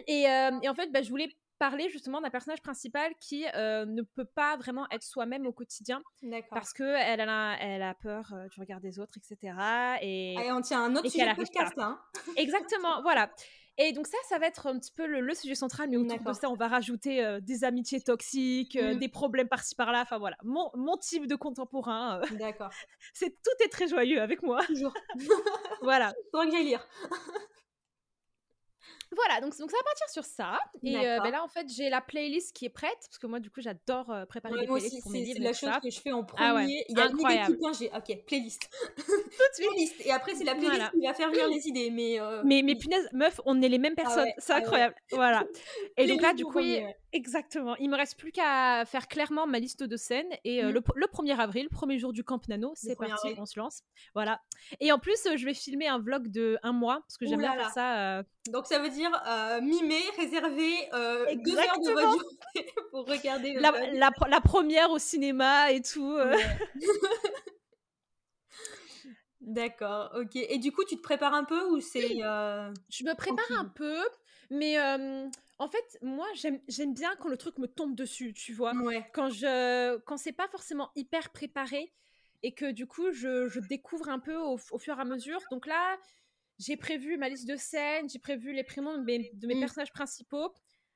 [0.08, 4.26] Et, et en fait, bah, je voulais parler justement d'un personnage principal qui ne peut
[4.26, 6.02] pas vraiment être soi-même au quotidien
[6.50, 9.54] parce que elle a, elle a peur du regard des autres, etc.
[10.02, 12.00] Et, Allez, on tient un autre sujet de podcast hein.
[12.38, 13.30] Exactement, voilà.
[13.82, 16.34] Et donc ça, ça va être un petit peu le, sujet central, mais autour de
[16.34, 19.00] ça, on va rajouter euh, des amitiés toxiques, euh, mmh.
[19.00, 20.02] des problèmes par-ci par-là.
[20.02, 22.20] Enfin voilà, mon, mon, type de contemporain.
[22.20, 22.72] Euh, D'accord.
[23.14, 24.66] c'est tout est très joyeux avec moi.
[24.66, 24.94] Toujours.
[25.82, 26.14] voilà.
[26.34, 26.86] Que j'aille lire.
[29.16, 30.60] Voilà, donc, donc ça va partir sur ça.
[30.84, 33.40] Et euh, ben là, en fait, j'ai la playlist qui est prête, parce que moi,
[33.40, 35.38] du coup, j'adore euh, préparer des playlists pour mes livres.
[35.38, 36.86] C'est la chose que je fais en ah premier.
[36.90, 37.54] Il y a incroyable.
[37.54, 38.70] une idée qui j'ai ok, playlist.
[38.98, 39.68] Tout de suite.
[39.68, 40.06] playlist.
[40.06, 41.90] Et après, c'est la playlist qui va faire venir les idées.
[41.90, 44.30] Mais, euh, mais, mais punaise, meuf, on est les mêmes ah personnes.
[44.38, 44.96] c'est ah incroyable.
[45.12, 45.44] Voilà.
[45.98, 46.60] Et donc là, du coup,
[47.12, 47.76] exactement.
[47.78, 50.30] Il me reste plus qu'à faire clairement ma liste de scènes.
[50.44, 50.70] Et mmh.
[50.70, 53.82] le, le, 1er avril, premier jour du Camp Nano, c'est parti, on se lance.
[54.14, 54.40] Voilà.
[54.80, 57.56] Et en plus, je vais filmer un vlog de un mois, parce que j'aime bien
[57.56, 58.24] faire ça.
[58.48, 63.54] Donc ça veut dire euh, mimer, réserver euh, deux heures de votre journée pour regarder
[63.54, 66.14] la, la, la, première au cinéma et tout.
[66.14, 66.36] Euh.
[69.42, 70.36] D'accord, ok.
[70.36, 72.20] Et du coup, tu te prépares un peu ou c'est...
[72.20, 74.00] Je me prépare un peu,
[74.50, 78.74] mais en fait, moi, j'aime bien quand le truc me tombe dessus, tu vois.
[79.14, 81.92] Quand, je, quand c'est pas forcément hyper préparé
[82.42, 85.40] et que du coup, je, je découvre un peu au, au, fur et à mesure.
[85.52, 85.98] Donc là,
[86.60, 89.60] j'ai prévu ma liste de scènes, j'ai prévu les prénoms de mes, de mes mmh.
[89.60, 90.54] personnages principaux,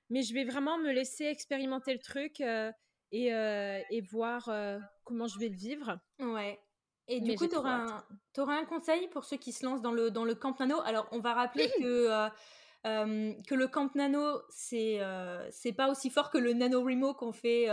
[0.10, 2.72] mais je vais vraiment me laisser expérimenter le truc euh,
[3.12, 5.98] et, euh, et, voir euh, comment je vais le vivre.
[6.20, 6.60] Ouais.
[7.08, 8.06] Et du coup, tu auras,
[8.38, 10.80] auras, un conseil pour ceux qui se lancent dans le, dans le Camp Nano?
[10.82, 12.30] Alors, on va rappeler que
[12.84, 15.00] que le Camp Nano, c'est
[15.52, 17.70] c'est pas aussi fort que le Nano Remo qu'on fait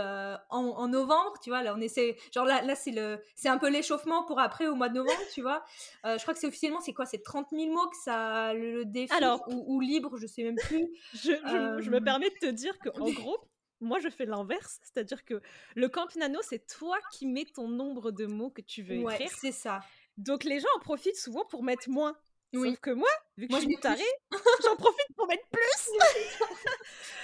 [0.49, 1.63] en, novembre, tu vois.
[1.63, 4.75] Là, on essaie, genre là, là c'est le, c'est un peu l'échauffement pour après au
[4.75, 5.63] mois de novembre, tu vois.
[6.03, 9.13] je crois que c'est officiellement, c'est quoi, c'est 30 000 mots que ça le, défi
[9.13, 10.87] Alors, ou, libre, je sais même plus.
[11.13, 11.31] je,
[11.79, 13.37] je, me permets de te dire que en gros.
[13.81, 15.41] Moi, je fais l'inverse, c'est-à-dire que
[15.75, 19.31] le Camp Nano, c'est toi qui mets ton nombre de mots que tu veux écrire.
[19.35, 19.81] c'est ça.
[20.17, 22.15] Donc les gens en profitent souvent pour mettre moins.
[22.53, 24.03] Sauf que moi, vu que je suis une tarée,
[24.63, 25.89] j'en profite pour mettre plus.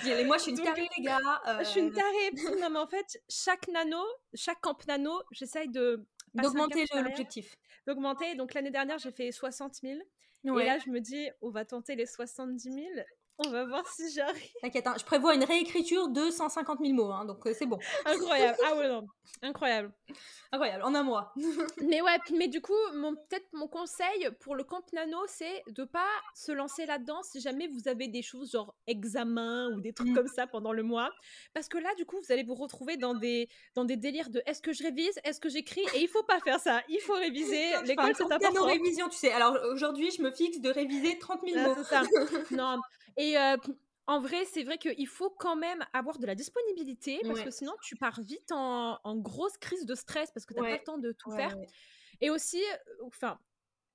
[0.26, 1.20] moi, je suis une tarée, les gars.
[1.60, 1.94] Je suis une euh.
[1.94, 2.60] tarée.
[2.62, 4.02] non, mais en fait, chaque nano,
[4.34, 6.06] chaque camp nano, j'essaye de.
[6.34, 7.56] D'augmenter l'objectif.
[7.86, 8.36] D'augmenter.
[8.36, 10.00] Donc l'année dernière, j'ai fait 60 000.
[10.46, 12.86] Et là, je me dis, on va tenter les 70 000.
[13.40, 14.52] On va voir si j'arrive.
[14.62, 17.78] T'inquiète, hein, je prévois une réécriture de 150 000 mots, hein, donc euh, c'est bon.
[18.06, 18.58] Incroyable.
[18.66, 19.06] Ah ouais, non.
[19.44, 19.94] Incroyable.
[20.52, 21.34] Incroyable, en un mois.
[21.82, 25.84] mais ouais, mais du coup, mon, peut-être mon conseil pour le camp nano, c'est de
[25.84, 30.10] pas se lancer là-dedans si jamais vous avez des choses genre examen ou des trucs
[30.10, 30.16] mmh.
[30.16, 31.12] comme ça pendant le mois.
[31.54, 34.42] Parce que là, du coup, vous allez vous retrouver dans des, dans des délires de
[34.48, 36.82] est-ce que je révise, est-ce que j'écris Et il faut pas faire ça.
[36.90, 37.64] Il faut réviser.
[37.86, 38.66] L'école, c'est important.
[38.66, 39.32] révision, tu sais.
[39.32, 41.84] Alors aujourd'hui, je me fixe de réviser 30 000 mots.
[41.84, 42.02] ça.
[42.52, 42.80] non.
[43.18, 43.58] Et euh,
[44.06, 47.74] en vrai, c'est vrai qu'il faut quand même avoir de la disponibilité parce que sinon,
[47.82, 50.98] tu pars vite en, grosse crise de stress parce que tu n'as pas le temps
[50.98, 51.56] de tout faire.
[52.22, 53.40] Et aussi, euh, enfin,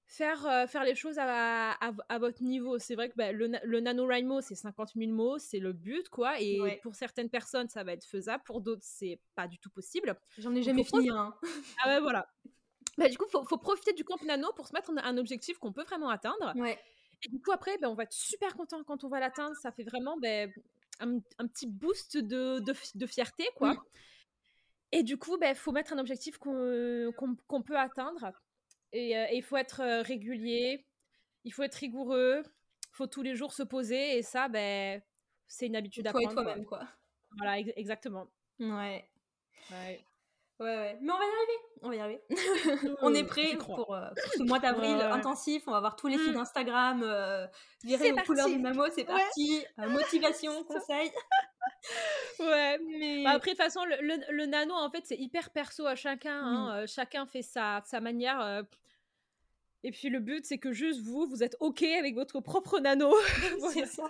[0.06, 2.78] faire, euh, faire les choses à, à, votre niveau.
[2.78, 6.40] C'est vrai que bah, le, le NaNoWriMo, c'est 50 000 mots, c'est le but, quoi.
[6.40, 8.42] Et pour certaines personnes, ça va être faisable.
[8.44, 10.16] Pour d'autres, c'est pas du tout possible.
[10.38, 11.34] J'en ai jamais fini, hein.
[11.84, 12.28] Ah ouais, voilà.
[12.98, 15.58] Bah, du coup, il faut, faut, profiter du camp nano pour se mettre un objectif
[15.58, 16.52] qu'on peut vraiment atteindre.
[16.56, 16.78] Ouais.
[17.24, 19.56] Et du coup, après, ben, on va être super content quand on va l'atteindre.
[19.56, 20.52] Ça fait vraiment ben,
[21.00, 23.74] un, petit boost de, de, fierté, quoi.
[24.90, 28.32] Et du coup, il ben, faut mettre un objectif qu'on peut atteindre.
[28.92, 30.84] Et, euh, il faut être euh, régulier,
[31.44, 34.18] il faut être rigoureux, il faut tous les jours se poser.
[34.18, 35.00] Et ça, ben,
[35.46, 36.32] c'est une habitude à prendre.
[36.32, 36.86] toi-même, quoi.
[37.38, 38.28] Voilà, exactement.
[38.60, 39.08] Ouais.
[39.70, 40.04] Ouais.
[40.60, 40.98] Ouais, ouais.
[41.00, 41.58] Mais on va y arriver.
[41.82, 42.22] On va y arriver.
[43.02, 45.62] on est prêt pour, euh, ce mois d'avril intensif.
[45.66, 46.34] On va voir tous les mmh.
[46.34, 47.46] d'Instagram euh,
[47.82, 48.84] virer aux couleurs du Mamo.
[48.94, 49.64] C'est parti.
[49.78, 51.10] Euh, motivation, conseil.
[52.38, 52.78] ouais.
[52.78, 53.24] Mais...
[53.24, 56.40] Bah, après, de toute façon, le, nano, en fait, c'est hyper perso à chacun.
[56.40, 56.82] Hein.
[56.82, 56.86] Mmh.
[56.86, 58.64] chacun fait sa, sa manière.
[59.84, 63.12] Et puis le but, c'est que juste vous, vous êtes OK avec votre propre nano.
[63.72, 64.04] c'est ça.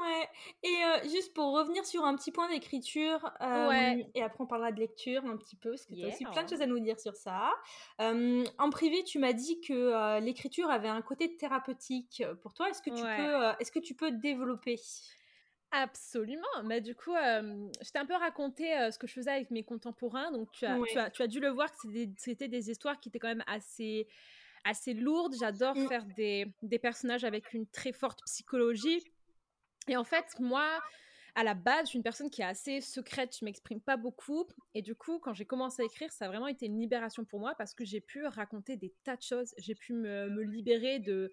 [0.00, 0.28] Ouais.
[0.62, 4.72] Et euh, juste pour revenir sur un petit point d'écriture, euh, et après on parlera
[4.72, 6.80] de lecture un petit peu, parce que tu as aussi plein de choses à nous
[6.80, 7.52] dire sur ça.
[7.98, 12.70] en privé, tu m'as dit que euh, l'écriture avait un côté thérapeutique pour toi.
[12.70, 14.78] Est-ce que, tu peux, est-ce que tu peux développer?
[15.70, 16.46] Absolument.
[16.64, 20.30] Mais du coup, je t'ai un peu raconté ce que je faisais avec mes contemporains.
[20.30, 21.76] Donc, tu as, tu as, tu as dû le voir que
[22.16, 24.06] c'était des, histoires qui étaient quand même assez,
[24.64, 25.34] assez lourdes.
[25.38, 25.88] J'adore mmh.
[25.88, 29.02] faire des, des, personnages avec une très forte psychologie.
[29.88, 30.80] Et en fait, moi,
[31.34, 34.46] à la base, je suis une personne qui est assez secrète, je m'exprime pas beaucoup.
[34.74, 37.40] Et du coup, quand j'ai commencé à écrire, ça a vraiment été une libération pour
[37.40, 39.54] moi parce que j'ai pu raconter des tas de choses.
[39.58, 41.32] J'ai pu me, libérer de,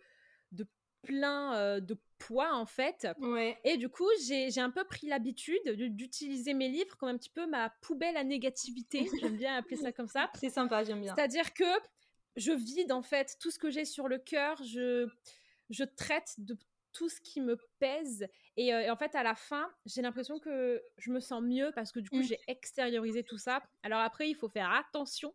[0.52, 0.68] de
[1.04, 3.08] plein euh, de poids, en fait.
[3.20, 3.60] Ouais.
[3.64, 7.46] Et du coup, j'ai un peu pris l'habitude d'utiliser mes livres comme un petit peu
[7.48, 9.06] ma poubelle à négativité.
[9.22, 10.32] J'aime bien appeler ça comme ça.
[10.40, 11.16] C'est sympa, j'aime bien.
[11.16, 11.64] C'est-à-dire que
[12.38, 14.62] je vide, en fait, tout ce que j'ai sur le cœur.
[14.64, 15.08] Je
[15.72, 16.58] je traite de
[16.92, 18.28] tout ce qui me pèse.
[18.58, 22.00] Et, en fait, à la fin, j'ai l'impression que je me sens mieux parce que
[22.00, 22.24] du coup, mmh.
[22.24, 23.64] j'ai extériorisé tout ça.
[23.84, 25.34] Alors après, il faut faire attention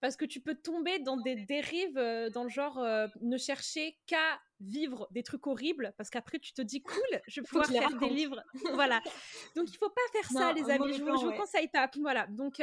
[0.00, 2.00] parce que tu peux tomber dans des dérives
[2.32, 2.82] dans le genre
[3.20, 7.46] ne chercher qu'à vivre des trucs horribles parce qu'après tu te dis cool je vais
[7.46, 8.42] pouvoir faire des livres.
[8.74, 9.00] Voilà.
[9.56, 10.94] Donc il faut pas faire ça les amis.
[10.94, 11.90] je, vous, conseille pas.
[12.00, 12.26] Voilà.
[12.28, 12.62] Donc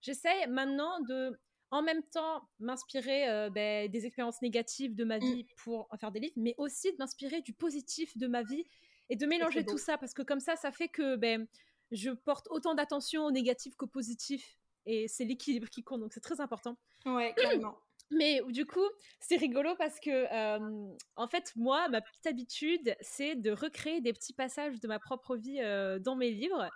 [0.00, 1.38] j'essaie maintenant de
[1.72, 5.20] en même temps m'inspirer euh, ben, des expériences négatives de ma mmh.
[5.20, 8.66] vie pour en faire des livres, mais aussi de m'inspirer du positif de ma vie
[9.10, 11.46] et de mélanger tout ça parce que comme ça, ça fait que ben,
[11.90, 16.20] je porte autant d'attention au négatif qu'au positif et c'est l'équilibre qui compte, donc c'est
[16.20, 16.76] très important.
[17.06, 17.76] Ouais, clairement.
[18.10, 18.86] Mais du coup,
[19.20, 20.26] c'est rigolo parce que,
[21.16, 25.36] en fait, moi, ma petite habitude, c'est de recréer des petits passages de ma propre
[25.36, 25.60] vie
[26.00, 26.68] dans mes livres.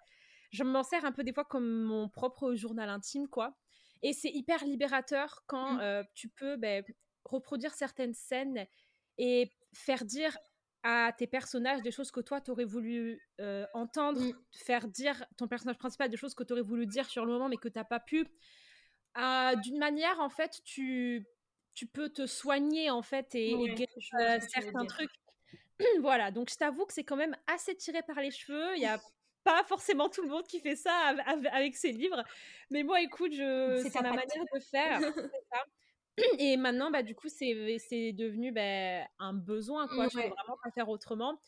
[0.50, 3.54] Je m'en sers un peu des fois comme mon propre journal intime, quoi.
[4.02, 6.04] Et c'est hyper libérateur quand mmh.
[6.14, 6.82] tu peux ben,
[7.24, 8.66] reproduire certaines scènes
[9.18, 10.36] et faire dire
[10.88, 13.20] à tes personnages des choses que toi, tu aurais voulu
[13.74, 14.32] entendre, mmh.
[14.52, 17.48] faire dire ton personnage principal des choses que tu aurais voulu dire sur le moment
[17.48, 18.26] mais que tu n'as pas pu.
[19.14, 21.26] Ah, d'une manière, en fait, tu,
[21.74, 25.10] tu peux te soigner, en fait, et, guérir certains trucs.
[26.00, 28.76] voilà, donc je t'avoue que c'est quand même assez tiré par les cheveux.
[28.76, 29.00] Il y a
[29.42, 31.14] pas forcément tout le monde qui fait ça
[31.52, 32.22] avec ses livres.
[32.70, 35.00] Mais moi, écoute, je, c'est ma manière de faire.
[36.38, 37.54] Et maintenant, bah, du coup, c'est,
[38.12, 39.88] devenu bah, un besoin.
[39.88, 40.08] Quoi.
[40.08, 41.40] Je peux vraiment pas faire autrement.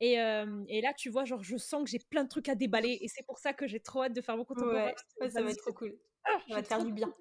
[0.00, 2.98] Et, et, là, tu vois, genre, je sens que j'ai plein de trucs à déballer.
[3.02, 4.92] Et c'est pour ça que j'ai trop hâte de faire mon contemporain.
[5.20, 5.96] Ouais, ça va être trop cool.
[6.24, 7.12] Ah, ça va te faire du bien.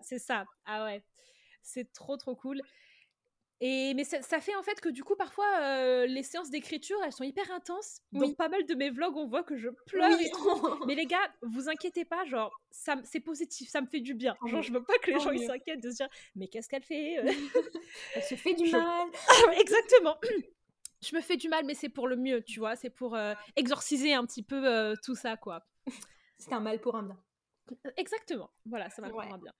[0.00, 0.44] c'est ça.
[0.64, 1.02] Ah ouais.
[1.62, 2.62] C'est trop, trop cool.
[3.60, 7.12] Et mais ça, fait en fait que du coup parfois euh, les séances d'écriture elles
[7.12, 8.02] sont hyper intenses.
[8.12, 10.08] Dans pas mal de mes vlogs on voit que je pleure
[10.86, 14.36] mais les gars, vous inquiétez pas, genre ça c'est positif, ça me fait du bien.
[14.46, 16.84] Genre je veux pas que les gens ils s'inquiètent de se dire mais qu'est-ce qu'elle
[16.84, 17.24] fait euh?
[18.14, 19.08] Elle se fait du mal.
[19.58, 20.16] Exactement.
[21.02, 23.34] je me fais du mal mais c'est pour le mieux, tu vois, c'est pour euh,
[23.56, 25.66] exorciser un petit peu tout ça quoi.
[26.38, 27.18] C'est un mal pour un bien.
[27.96, 28.50] Exactement.
[28.66, 29.52] Voilà, ça va pour un bien.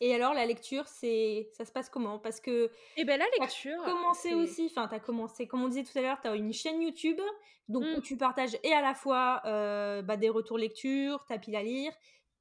[0.00, 2.18] Et alors, la lecture, c'est ça se passe comment?
[2.18, 2.70] Parce que.
[2.96, 3.82] Eh ben, la lecture.
[3.82, 6.52] commencé aussi, enfin, tu as commencé, comme on disait tout à l'heure, tu as une
[6.52, 7.20] chaîne YouTube,
[7.68, 8.02] donc où mmh.
[8.02, 11.92] tu partages et à la fois euh, bah, des retours lecture, ta pile à lire,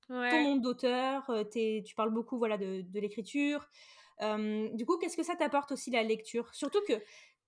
[0.08, 3.68] ton monde d'auteur, euh, tu parles beaucoup voilà, de, de l'écriture.
[4.20, 6.54] du coup, qu'est-ce que ça t'apporte aussi la lecture?
[6.54, 6.94] Surtout que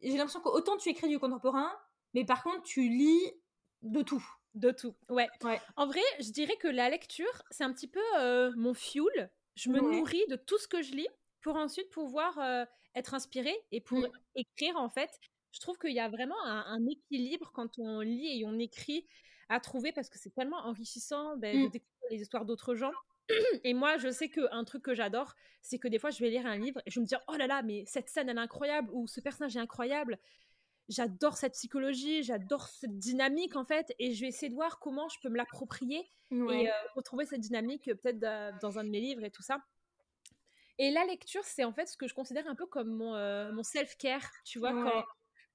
[0.02, 1.72] j'ai l'impression qu'autant tu écris du contemporain,
[2.14, 3.34] mais par contre, tu lis
[3.82, 4.24] de tout.
[4.56, 5.28] De tout, ouais.
[5.44, 5.60] ouais.
[5.76, 9.70] En vrai, je dirais que la lecture, c'est un petit peu euh, mon fuel je
[9.70, 11.08] me nourris de tout ce que je lis
[11.42, 12.40] pour ensuite pouvoir
[12.96, 14.10] être inspirée et pour mmh.
[14.36, 15.20] écrire en fait.
[15.52, 19.08] Je trouve qu'il y a vraiment un, équilibre quand on lit et on écrit
[19.50, 21.72] à trouver parce que c'est tellement enrichissant ben, de mmh.
[21.72, 22.92] découvrir les histoires d'autres gens.
[23.64, 26.46] Et moi, je sais qu'un truc que j'adore, c'est que des fois, je vais lire
[26.46, 28.90] un livre et je me dis oh là là, mais cette scène, elle est incroyable
[28.94, 30.18] ou ce personnage est incroyable.
[30.90, 35.10] J'adore cette psychologie, j'adore cette dynamique en fait, et je vais essayer de voir comment
[35.10, 38.20] je peux me l'approprier et retrouver cette dynamique peut-être
[38.62, 39.60] dans un de mes livres et tout ça.
[40.78, 43.14] Et la lecture, c'est en fait ce que je considère un peu comme mon,
[43.52, 45.04] mon self-care, tu vois, quand,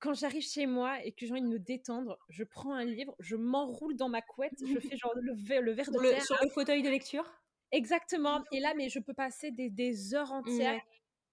[0.01, 3.15] quand j'arrive chez moi et que j'ai envie de me détendre, je prends un livre,
[3.21, 6.23] je m'enroule dans ma couette, je fais genre le, verre, le verre de terre.
[6.25, 7.25] Sur le fauteuil de lecture?
[7.71, 8.43] Exactement.
[8.53, 10.81] Et là, mais je peux passer des, des heures entières.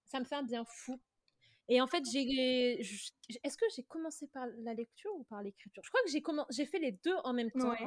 [0.05, 1.01] Ça me fait un bien fou.
[1.71, 2.81] Et en fait, j'ai,
[3.43, 5.83] est-ce que j'ai commencé par la lecture ou par l'écriture?
[5.83, 7.71] Je crois que j'ai j'ai fait les deux en même temps.
[7.71, 7.85] En fait.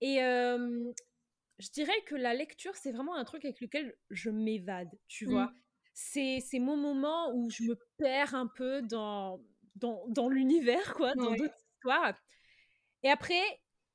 [0.00, 5.26] Et je dirais que la lecture, c'est vraiment un truc avec lequel je m'évade, tu
[5.26, 5.46] vois?
[5.46, 5.60] Mmh.
[5.92, 9.42] C'est, c'est mon moment où je me perds un peu dans,
[9.74, 12.14] dans, dans l'univers, quoi, dans d'autres histoires.
[13.02, 13.42] Et après,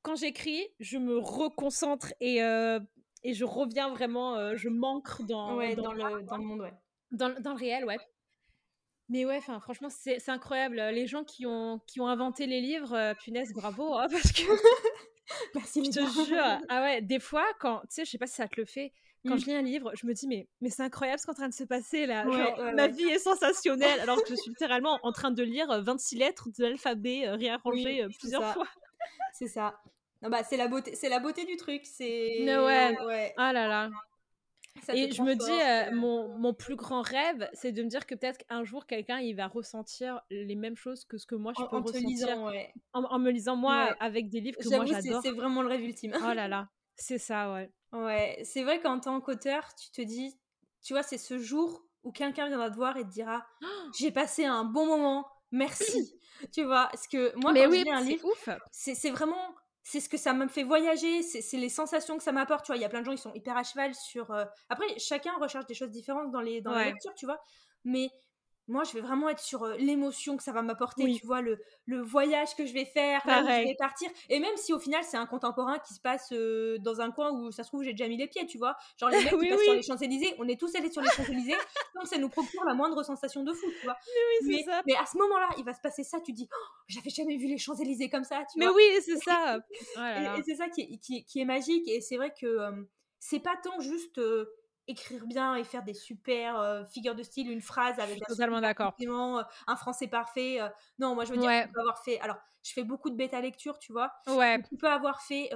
[0.02, 2.40] quand j'écris, je me reconcentre et,
[3.24, 5.76] et je reviens vraiment, je manque dans, dans, le,
[6.24, 6.74] dans, le, monde, ouais.
[7.12, 7.98] Dans, dans le réel, ouais.
[9.10, 10.76] Mais ouais, franchement, c'est incroyable.
[10.76, 14.44] Les gens qui ont, qui ont inventé les livres, punaise, bravo, hein, parce que
[15.56, 16.62] Merci, je te jure.
[16.70, 18.92] Ah ouais, des fois, quand, tu sais, je sais pas si ça te le fait,
[19.26, 19.40] quand mmh.
[19.40, 21.36] je lis un livre, je me dis, mais, mais c'est incroyable ce qui est en
[21.36, 22.26] train de se passer là.
[22.74, 26.50] ma vie est sensationnelle, alors que je suis littéralement en train de lire 26 lettres
[26.58, 28.68] de l'alphabet réarrangées plusieurs fois.
[29.34, 29.80] c'est ça.
[30.22, 31.82] Non, bah, c'est la beauté, la beauté du truc.
[31.84, 32.46] C'est.
[32.46, 32.98] Ouais.
[33.06, 33.34] ouais.
[33.38, 33.90] Ah là là
[34.90, 38.16] et je me dis, euh, mon, mon, plus grand rêve, c'est de me dire que
[38.16, 41.64] peut-être qu'un jour, quelqu'un, il va ressentir les mêmes choses que ce que moi, je
[41.64, 42.28] peux ressentir.
[42.94, 45.22] en, me lisant, moi, avec des livres que moi, j'adore.
[45.24, 46.14] C'est vraiment le rêve ultime.
[46.16, 47.72] oh là là, c'est ça, ouais.
[47.92, 50.36] Ouais, c'est vrai qu'en tant qu'auteur, tu te dis,
[50.82, 53.46] tu vois, c'est ce jour où quelqu'un viendra te voir et te dira,
[53.98, 56.20] j'ai passé un bon moment, merci.
[56.52, 58.28] tu vois, parce que moi, Mais quand oui, je lis un livre,
[58.72, 62.66] c'est vraiment c'est ce que ça me fait voyager, c'est les sensations que ça m'apporte.
[62.66, 64.32] Tu vois, il y a plein de gens qui sont hyper à cheval sur.
[64.32, 67.40] Euh, après, chacun recherche des choses différentes dans, les, dans la lecture, tu vois.
[67.84, 68.10] Mais
[68.68, 72.02] moi, je vais vraiment être sur l'émotion que ça va m'apporter, tu vois, le, le,
[72.02, 74.10] voyage que je vais faire, là où je vais partir.
[74.30, 76.32] Et même si au final, c'est un contemporain qui se passe
[76.80, 78.76] dans un coin où ça se trouve, j'ai déjà mis les pieds, tu vois.
[78.98, 81.58] Genre, les mecs qui passent sur les Champs-Élysées, on est tous allés sur les Champs-Élysées,
[81.96, 83.98] donc ça nous procure la moindre sensation de fou, tu vois.
[84.44, 84.82] Mais, oui, ça.
[84.86, 87.48] mais à ce moment-là, il va se passer ça, tu dis, oh, j'avais jamais vu
[87.48, 88.76] les Champs-Élysées comme ça, tu mais vois.
[88.78, 89.60] Mais oui, c'est ça.
[89.98, 91.88] Oh et, c'est ça qui est, qui, qui est, magique.
[91.88, 92.70] Et c'est vrai que
[93.20, 94.20] c'est pas tant juste
[94.88, 98.62] écrire bien et faire des super euh, figures de style, une phrase avec un totalement
[98.62, 98.94] d'accord.
[99.00, 100.62] Euh, un français parfait.
[100.62, 100.70] Euh.
[101.00, 102.20] non, moi je veux dire, tu peux avoir fait.
[102.20, 104.12] Alors, je fais beaucoup de bêta lecture, tu vois.
[104.28, 104.62] Ouais.
[104.64, 105.52] Tu peux avoir fait.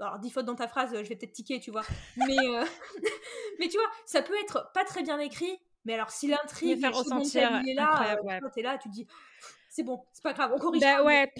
[0.00, 1.84] alors, dix fautes dans ta phrase, je vais peut-être tiquer, tu vois.
[2.16, 2.36] Mais,
[3.58, 6.94] mais tu vois, ça peut être pas très bien écrit, mais alors si l'intrigue, faire
[6.94, 8.16] ressentir, est là,
[8.54, 9.06] tu es là, tu dis
[9.68, 10.80] c'est bon, c'est pas grave, on corrige.
[10.80, 11.32] Ben ouais.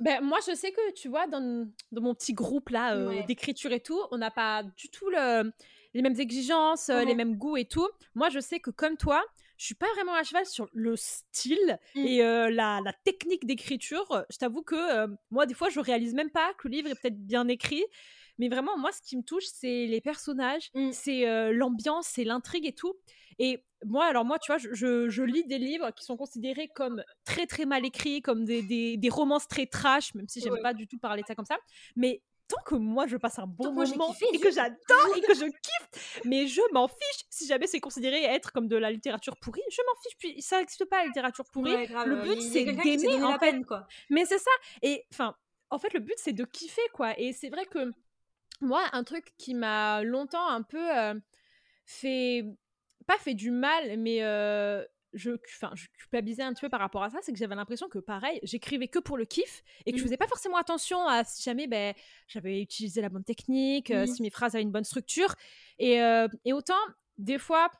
[0.00, 3.80] ben, moi, je sais que, tu vois, dans, dans mon petit groupe là d'écriture et
[3.80, 5.52] tout, on n'a pas du tout le,
[5.94, 7.88] les mêmes exigences, euh, les mêmes goûts et tout.
[8.14, 9.24] Moi, je sais que comme toi,
[9.56, 12.06] je suis pas vraiment à cheval sur le style mmh.
[12.06, 14.24] et euh, la, la, technique d'écriture.
[14.30, 17.00] Je t'avoue que euh, moi, des fois, je réalise même pas que le livre est
[17.00, 17.84] peut-être bien écrit.
[18.38, 20.92] Mais vraiment, moi, ce qui me touche, c'est les personnages, mmh.
[20.92, 22.94] c'est l'ambiance, c'est l'intrigue et tout.
[23.40, 27.02] Et moi, alors moi, tu vois, je, je, lis des livres qui sont considérés comme
[27.24, 30.72] très très mal écrits, comme des, des, des romances très trash, même si j'aime pas
[30.72, 31.58] du tout parler de ça comme ça.
[31.96, 35.44] Mais tant que moi je passe un bon moment et que j'adore et que je
[35.62, 39.62] kiffe, mais je m'en fiche si jamais c'est considéré être comme de la littérature pourrie,
[39.70, 40.16] je m'en fiche.
[40.18, 41.86] Puis ça n'existe pas la littérature pourrie.
[41.86, 43.62] le but c'est d'aimer en fait.
[43.62, 43.86] quoi.
[44.10, 44.50] Mais c'est ça.
[44.82, 45.36] Et enfin,
[45.70, 47.18] en fait, le but c'est de kiffer quoi.
[47.18, 47.92] Et c'est vrai que
[48.60, 51.14] moi, un truc qui m'a longtemps un peu euh,
[51.84, 52.44] fait
[53.06, 54.84] pas fait du mal, mais euh,
[55.14, 57.88] je, enfin, je culpabilisais un petit peu par rapport à ça, c'est que j'avais l'impression
[57.88, 60.06] que pareil, j'écrivais que pour le kiff et que je mmh.
[60.06, 61.94] faisais pas forcément attention à si jamais ben,
[62.26, 64.06] j'avais utilisé la bonne technique, euh, mmh.
[64.06, 65.34] si mes phrases avaient une bonne structure.
[65.78, 66.74] Et, euh, et autant,
[67.16, 67.70] des fois,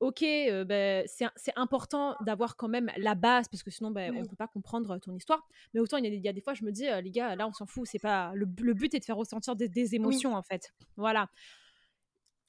[0.00, 4.24] ok, euh, ben, c'est important d'avoir quand même la base parce que sinon ben, on
[4.24, 5.46] peut pas comprendre ton histoire.
[5.74, 7.52] Mais autant il y, y, a des fois, je me dis, les gars, là on
[7.52, 10.72] s'en fout, c'est pas le, le, but est de faire ressentir des, émotions en fait.
[10.96, 11.28] Voilà.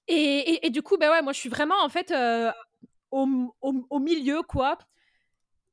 [0.07, 2.11] Et, et, du coup, ben ouais, moi je suis vraiment en fait
[3.11, 4.77] au, au, milieu, quoi.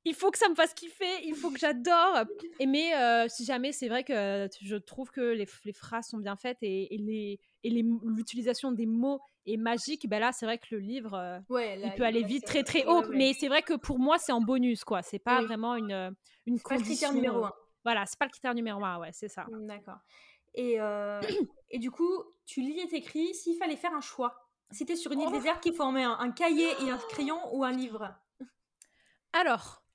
[0.05, 2.25] Il faut que ça me fasse kiffer, il faut que j'adore.
[2.61, 6.19] Et mais euh, si jamais c'est vrai que je trouve que les, les phrases sont
[6.19, 10.59] bien faites et, et les et l'utilisation des mots est magique, ben là c'est vrai
[10.59, 13.03] que le livre euh, il peut aller vite très très haut.
[13.11, 15.03] Mais c'est vrai que pour moi c'est en bonus quoi.
[15.03, 16.11] C'est pas vraiment une euh,
[16.47, 16.69] une condition.
[16.69, 17.53] Pas le critère numéro un.
[17.85, 19.45] Voilà, c'est pas le critère numéro un, ouais, c'est ça.
[19.51, 19.99] Mmh, d'accord.
[20.55, 20.79] Et,
[21.71, 23.35] et du coup, tu lis et t'écris.
[23.35, 24.46] S'il fallait faire un choix,
[24.87, 25.33] t'es sur une île oh.
[25.33, 28.15] déserte, faut emmener un, un cahier et un crayon ou un livre
[29.33, 29.87] Alors,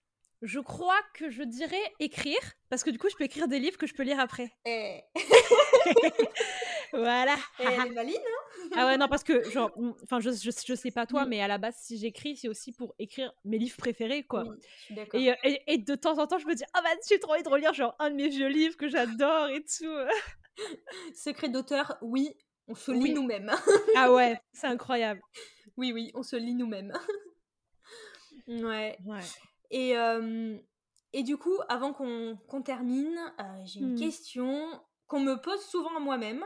[0.42, 3.78] je crois que je dirais écrire, parce que du coup, je peux écrire des livres
[3.78, 4.52] que je peux lire après.
[4.66, 5.02] Eh.
[6.94, 7.36] voilà.
[7.60, 9.72] Elle est maline, hein Ah ouais, non, parce que, genre,
[10.04, 12.96] enfin, je, je, sais pas toi, mais à la base, si j'écris, c'est aussi pour
[12.98, 14.46] écrire mes livres préférés, quoi.
[14.46, 17.34] Oui, et, et, et, de temps en temps, je me dis, ah bah, j'ai trop
[17.34, 19.96] envie de relire, genre, un de mes vieux livres que j'adore et tout.
[21.16, 22.36] Secret d'auteur, oui,
[22.72, 23.52] on se lit nous-mêmes.
[23.98, 25.22] ah ouais, c'est incroyable.
[25.78, 26.94] Oui, oui, on se lit nous-mêmes.
[28.48, 28.98] ouais.
[29.06, 29.20] ouais.
[29.72, 29.94] Et,
[31.14, 33.20] et du coup, avant qu'on termine,
[33.66, 34.00] j'ai une mmh.
[34.00, 36.44] question qu'on me pose souvent à moi-même.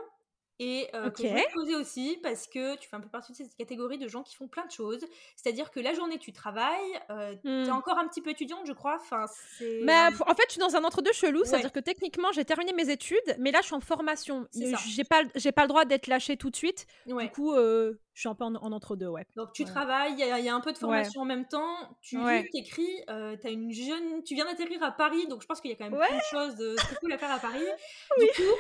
[0.60, 3.34] Et euh, que je vais te poser aussi parce que tu fais un peu partie
[3.34, 5.06] de cette catégorie de gens qui font plein de choses.
[5.36, 7.74] C'est-à-dire que la journée, tu travailles, euh, tu es mmh.
[7.74, 8.98] encore un petit peu étudiante, je crois.
[9.02, 9.26] Enfin,
[9.60, 11.44] mais en fait, je suis dans un entre-deux chelou.
[11.44, 14.48] C'est-à-dire que techniquement, j'ai terminé mes études, mais là, je suis en formation.
[14.88, 16.86] J'ai pas, pas le droit d'être lâchée tout de suite.
[17.06, 19.26] Du coup, euh, je suis un peu en, entre-deux, ouais.
[19.36, 21.76] Donc, tu travailles, il y, a un peu de formation en même temps.
[22.02, 24.24] Tu lis, tu écris, tu as une jeune...
[24.24, 26.24] Tu viens d'atterrir à Paris, donc je pense qu'il y a quand même plein de
[26.32, 27.66] choses de cool à faire à Paris.
[28.18, 28.56] Du coup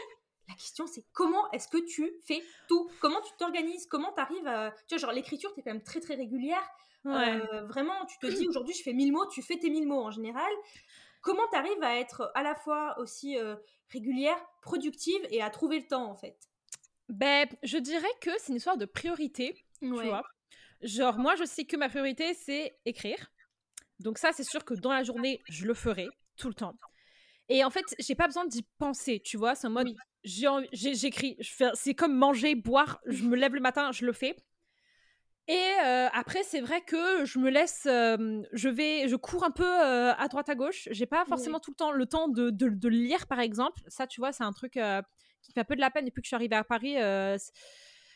[0.47, 2.89] la question, c'est comment est-ce que tu fais tout?
[2.99, 3.87] Comment tu t'organises?
[3.87, 4.71] Comment tu arrives à.
[4.87, 6.63] Tu vois, genre l'écriture, tu es quand même très très régulière.
[7.05, 10.03] Euh, vraiment, tu te dis aujourd'hui, je fais 1000 mots, tu fais tes 1000 mots
[10.03, 10.51] en général.
[11.21, 13.55] Comment tu arrives à être à la fois aussi euh,
[13.89, 16.37] régulière, productive et à trouver le temps en fait?
[17.09, 19.55] Ben, je dirais que c'est une histoire de priorité.
[19.79, 20.23] Tu vois
[20.81, 23.31] Genre, moi, je sais que ma priorité, c'est écrire.
[23.99, 26.75] Donc, ça, c'est sûr que dans la journée, je le ferai tout le temps.
[27.47, 29.55] Et en fait, j'ai pas besoin d'y penser, tu vois.
[29.55, 31.37] C'est en mode, j'écris.
[31.73, 32.99] C'est comme manger, boire.
[33.05, 34.35] Je me lève le matin, je le fais.
[35.47, 39.63] Et euh, après, c'est vrai que je me laisse, je vais, je cours un peu
[39.63, 40.87] euh, à droite à gauche.
[40.91, 43.81] J'ai pas forcément tout le temps le temps de, de, lire, par exemple.
[43.87, 45.03] Ça, tu vois, c'est un truc euh,
[45.43, 46.95] qui fait un peu de la peine depuis que je suis arrivée à Paris.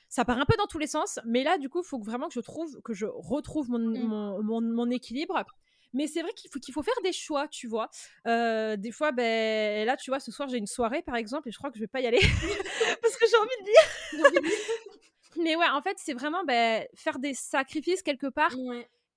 [0.10, 2.30] ça part un peu dans tous les sens, mais là, du coup, il faut vraiment
[2.30, 4.08] que je trouve, que je retrouve mon, mmh.
[4.08, 5.46] mon, mon, mon équilibre.
[5.94, 7.90] Mais c'est vrai qu'il faut, qu'il faut faire des choix, tu vois.
[8.28, 11.52] Euh, des fois, ben, là, tu vois, ce soir, j'ai une soirée, par exemple, et
[11.52, 12.20] je crois que je vais pas y aller
[13.02, 14.52] parce que j'ai envie de lire.
[15.44, 18.54] mais ouais, en fait, c'est vraiment ben, faire des sacrifices quelque part.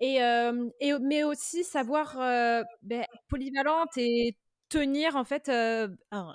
[0.00, 4.36] Et, euh, et, mais aussi savoir euh, ben, polyvalente et
[4.68, 6.34] tenir, en fait, un,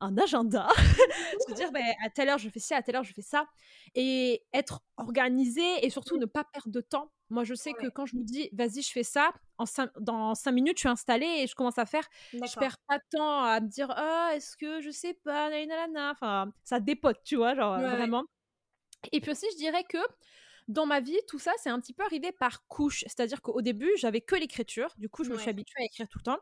[0.00, 0.68] un agenda,
[1.48, 3.46] se dire ben, à telle heure je fais ci, à telle heure je fais ça,
[3.94, 7.10] et être organisé et surtout ne pas perdre de temps.
[7.30, 9.64] Moi, je sais que quand je me dis vas-y, je fais ça, en
[10.00, 12.06] dans cinq minutes, je suis installée et je commence à faire.
[12.32, 16.10] Je perds pas de temps à me dire ah, est-ce que je sais pas, nanana.
[16.10, 18.24] Enfin, ça dépote, tu vois, genre vraiment.
[19.12, 19.98] Et puis aussi, je dirais que
[20.68, 23.00] dans ma vie, tout ça, c'est un petit peu arrivé par couche.
[23.02, 24.94] C'est-à-dire qu'au début, j'avais que l'écriture.
[24.98, 26.38] Du coup, je me suis habituée à écrire tout le temps.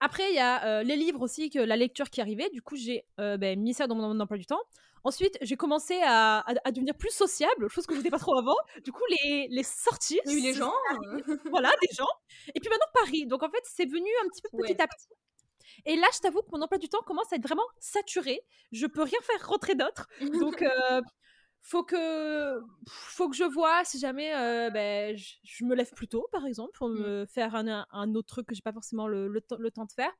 [0.00, 2.48] Après, il y a euh, les livres aussi, que la lecture qui arrivait.
[2.50, 4.60] Du coup, j'ai euh, ben, mis ça dans mon, emploi du temps.
[5.04, 8.56] Ensuite, j'ai commencé à, devenir plus sociable, chose que je n'étais pas trop avant.
[8.84, 10.20] Du coup, les, les sorties.
[10.26, 10.72] Oui, les gens.
[11.50, 12.08] voilà, des gens.
[12.54, 13.26] Et puis maintenant, Paris.
[13.26, 15.08] Donc, en fait, c'est venu un petit peu petit à petit.
[15.86, 18.42] Et là, je t'avoue que mon emploi du temps commence à être vraiment saturé.
[18.72, 20.08] Je peux rien faire rentrer d'autre.
[20.20, 21.00] Donc, euh,
[21.62, 26.26] faut que faut que je vois si jamais euh, ben, je, me lève plus tôt
[26.32, 26.98] par exemple pour mmh.
[26.98, 30.12] me faire un, un, autre truc que j'ai pas forcément le, le, temps de faire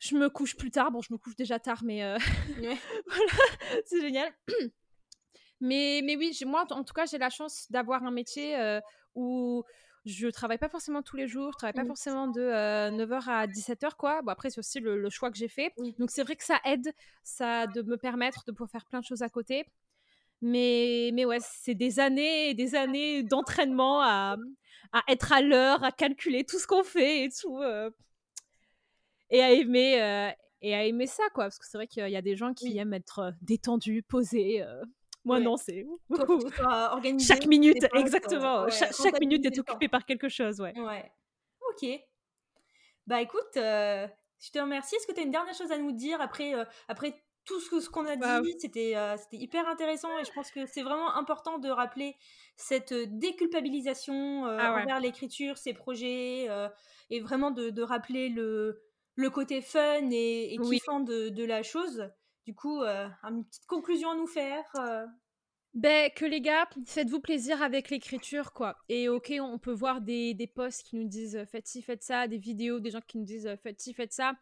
[0.00, 2.18] je me couche plus tard bon je me couche déjà tard mais euh,
[2.56, 2.76] voilà
[3.86, 4.32] c'est génial
[5.60, 8.80] mais mais oui moi en tout cas j'ai la chance d'avoir un métier euh,
[9.14, 9.62] où
[10.06, 11.88] je travaille pas forcément tous les jours, je travaille pas mmh.
[11.88, 14.22] forcément de 9h à 17h quoi.
[14.22, 15.74] Bon après c'est aussi le, le, choix que j'ai fait.
[15.98, 16.90] Donc c'est vrai que ça aide
[17.22, 19.66] ça de me permettre de pouvoir faire plein de choses à côté.
[20.42, 24.36] Mais, mais ouais, c'est des années et des années d'entraînement à,
[24.92, 27.58] à, être à l'heure, à calculer tout ce qu'on fait et tout.
[27.58, 27.90] Euh,
[29.30, 30.02] et à aimer.
[30.02, 30.30] Euh,
[30.62, 31.44] et à aimer ça, quoi.
[31.44, 34.62] Parce que c'est vrai qu'il y a des gens qui aiment être euh, détendus, posés.
[35.24, 35.86] Moi, non, c'est.
[37.18, 38.68] Chaque minute, exactement.
[38.68, 40.78] chaque, minute est occupée par quelque chose, ouais.
[40.78, 41.10] Ouais.
[41.70, 41.88] Ok.
[43.06, 44.96] Bah écoute, je te remercie.
[44.96, 46.52] Est-ce que tu as une dernière chose à nous dire après,
[46.88, 47.14] après
[47.44, 50.82] tout ce, qu'on a dit, c'était euh, c'était hyper intéressant et je pense que c'est
[50.82, 52.16] vraiment important de rappeler
[52.56, 56.68] cette déculpabilisation euh, ah envers l'écriture, ses projets euh,
[57.08, 58.80] et vraiment de, de, rappeler le,
[59.20, 62.10] le côté fun et, et kiffant de, de, la chose.
[62.46, 64.64] Du coup, une petite conclusion à nous faire
[65.72, 68.76] ben, que les gars, faites-vous plaisir avec l'écriture, quoi.
[68.88, 72.26] Et ok, on peut voir des, des posts qui nous disent faites ci, faites ça,
[72.26, 74.32] des vidéos, des gens qui nous disent faites ci, faites ça.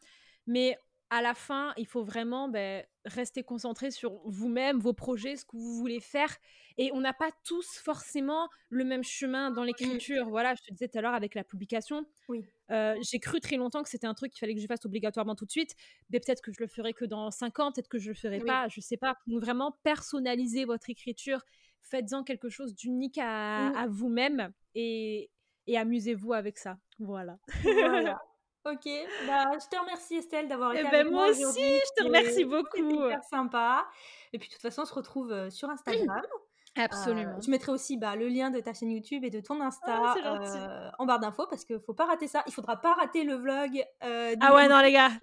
[0.47, 0.79] Mais
[1.11, 5.56] à la fin, il faut vraiment ben, rester concentré sur vous-même, vos projets, ce que
[5.56, 6.36] vous voulez faire.
[6.76, 9.66] Et on n'a pas tous forcément le même chemin dans mmh.
[9.66, 10.28] l'écriture.
[10.28, 12.06] Voilà, je te disais tout à l'heure avec la publication.
[12.28, 12.44] Oui.
[12.70, 15.34] Euh, j'ai cru très longtemps que c'était un truc qu'il fallait que je fasse obligatoirement
[15.34, 15.74] tout de suite.
[16.11, 18.40] Mais peut-être que je le ferai que dans 5 ans, peut-être que je le ferai
[18.40, 19.16] pas, je sais pas.
[19.26, 21.44] Donc vraiment personnaliser votre écriture.
[21.80, 23.90] Faites-en quelque chose d'unique à, mmh.
[23.90, 25.30] vous-même et,
[25.66, 26.78] et amusez-vous avec ça.
[26.98, 27.38] Voilà.
[27.62, 28.20] voilà.
[28.72, 28.88] Ok,
[29.26, 31.60] bah, je te remercie Estelle d'avoir été eh avec ben, moi, aussi.
[31.60, 33.06] Je te remercie beaucoup.
[33.06, 33.86] Hyper sympa.
[34.32, 36.20] Et puis de toute façon, on se retrouve euh, sur Instagram.
[36.76, 37.36] Absolument.
[37.36, 40.14] Euh, je mettrai aussi bah, le lien de ta chaîne YouTube et de ton Insta
[40.14, 42.44] ah, euh, en barre d'infos parce qu'il faut pas rater ça.
[42.46, 43.82] Il faudra pas rater le vlog.
[44.00, 45.10] ah ouais, non les gars.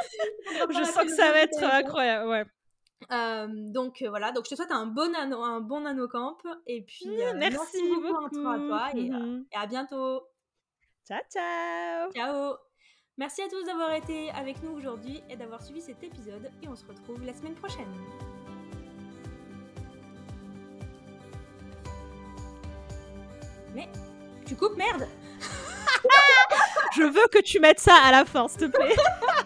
[0.70, 2.28] je sens que ça va être incroyable.
[2.28, 2.44] Ouais.
[3.70, 7.08] donc voilà, donc je te souhaite un bon anneau, un bon anneau camp et puis
[7.08, 10.22] mmh, merci, beaucoup, à toi et, mmh et à bientôt.
[11.06, 12.10] Ciao, ciao.
[12.12, 12.56] Ciao.
[13.16, 16.74] Merci à tous d'avoir été avec nous aujourd'hui et d'avoir suivi cet épisode et on
[16.74, 17.86] se retrouve la semaine prochaine.
[23.72, 23.88] Mais
[24.46, 25.06] tu coupes merde
[26.96, 28.96] Je veux que tu mettes ça à la fin, s'il te plaît.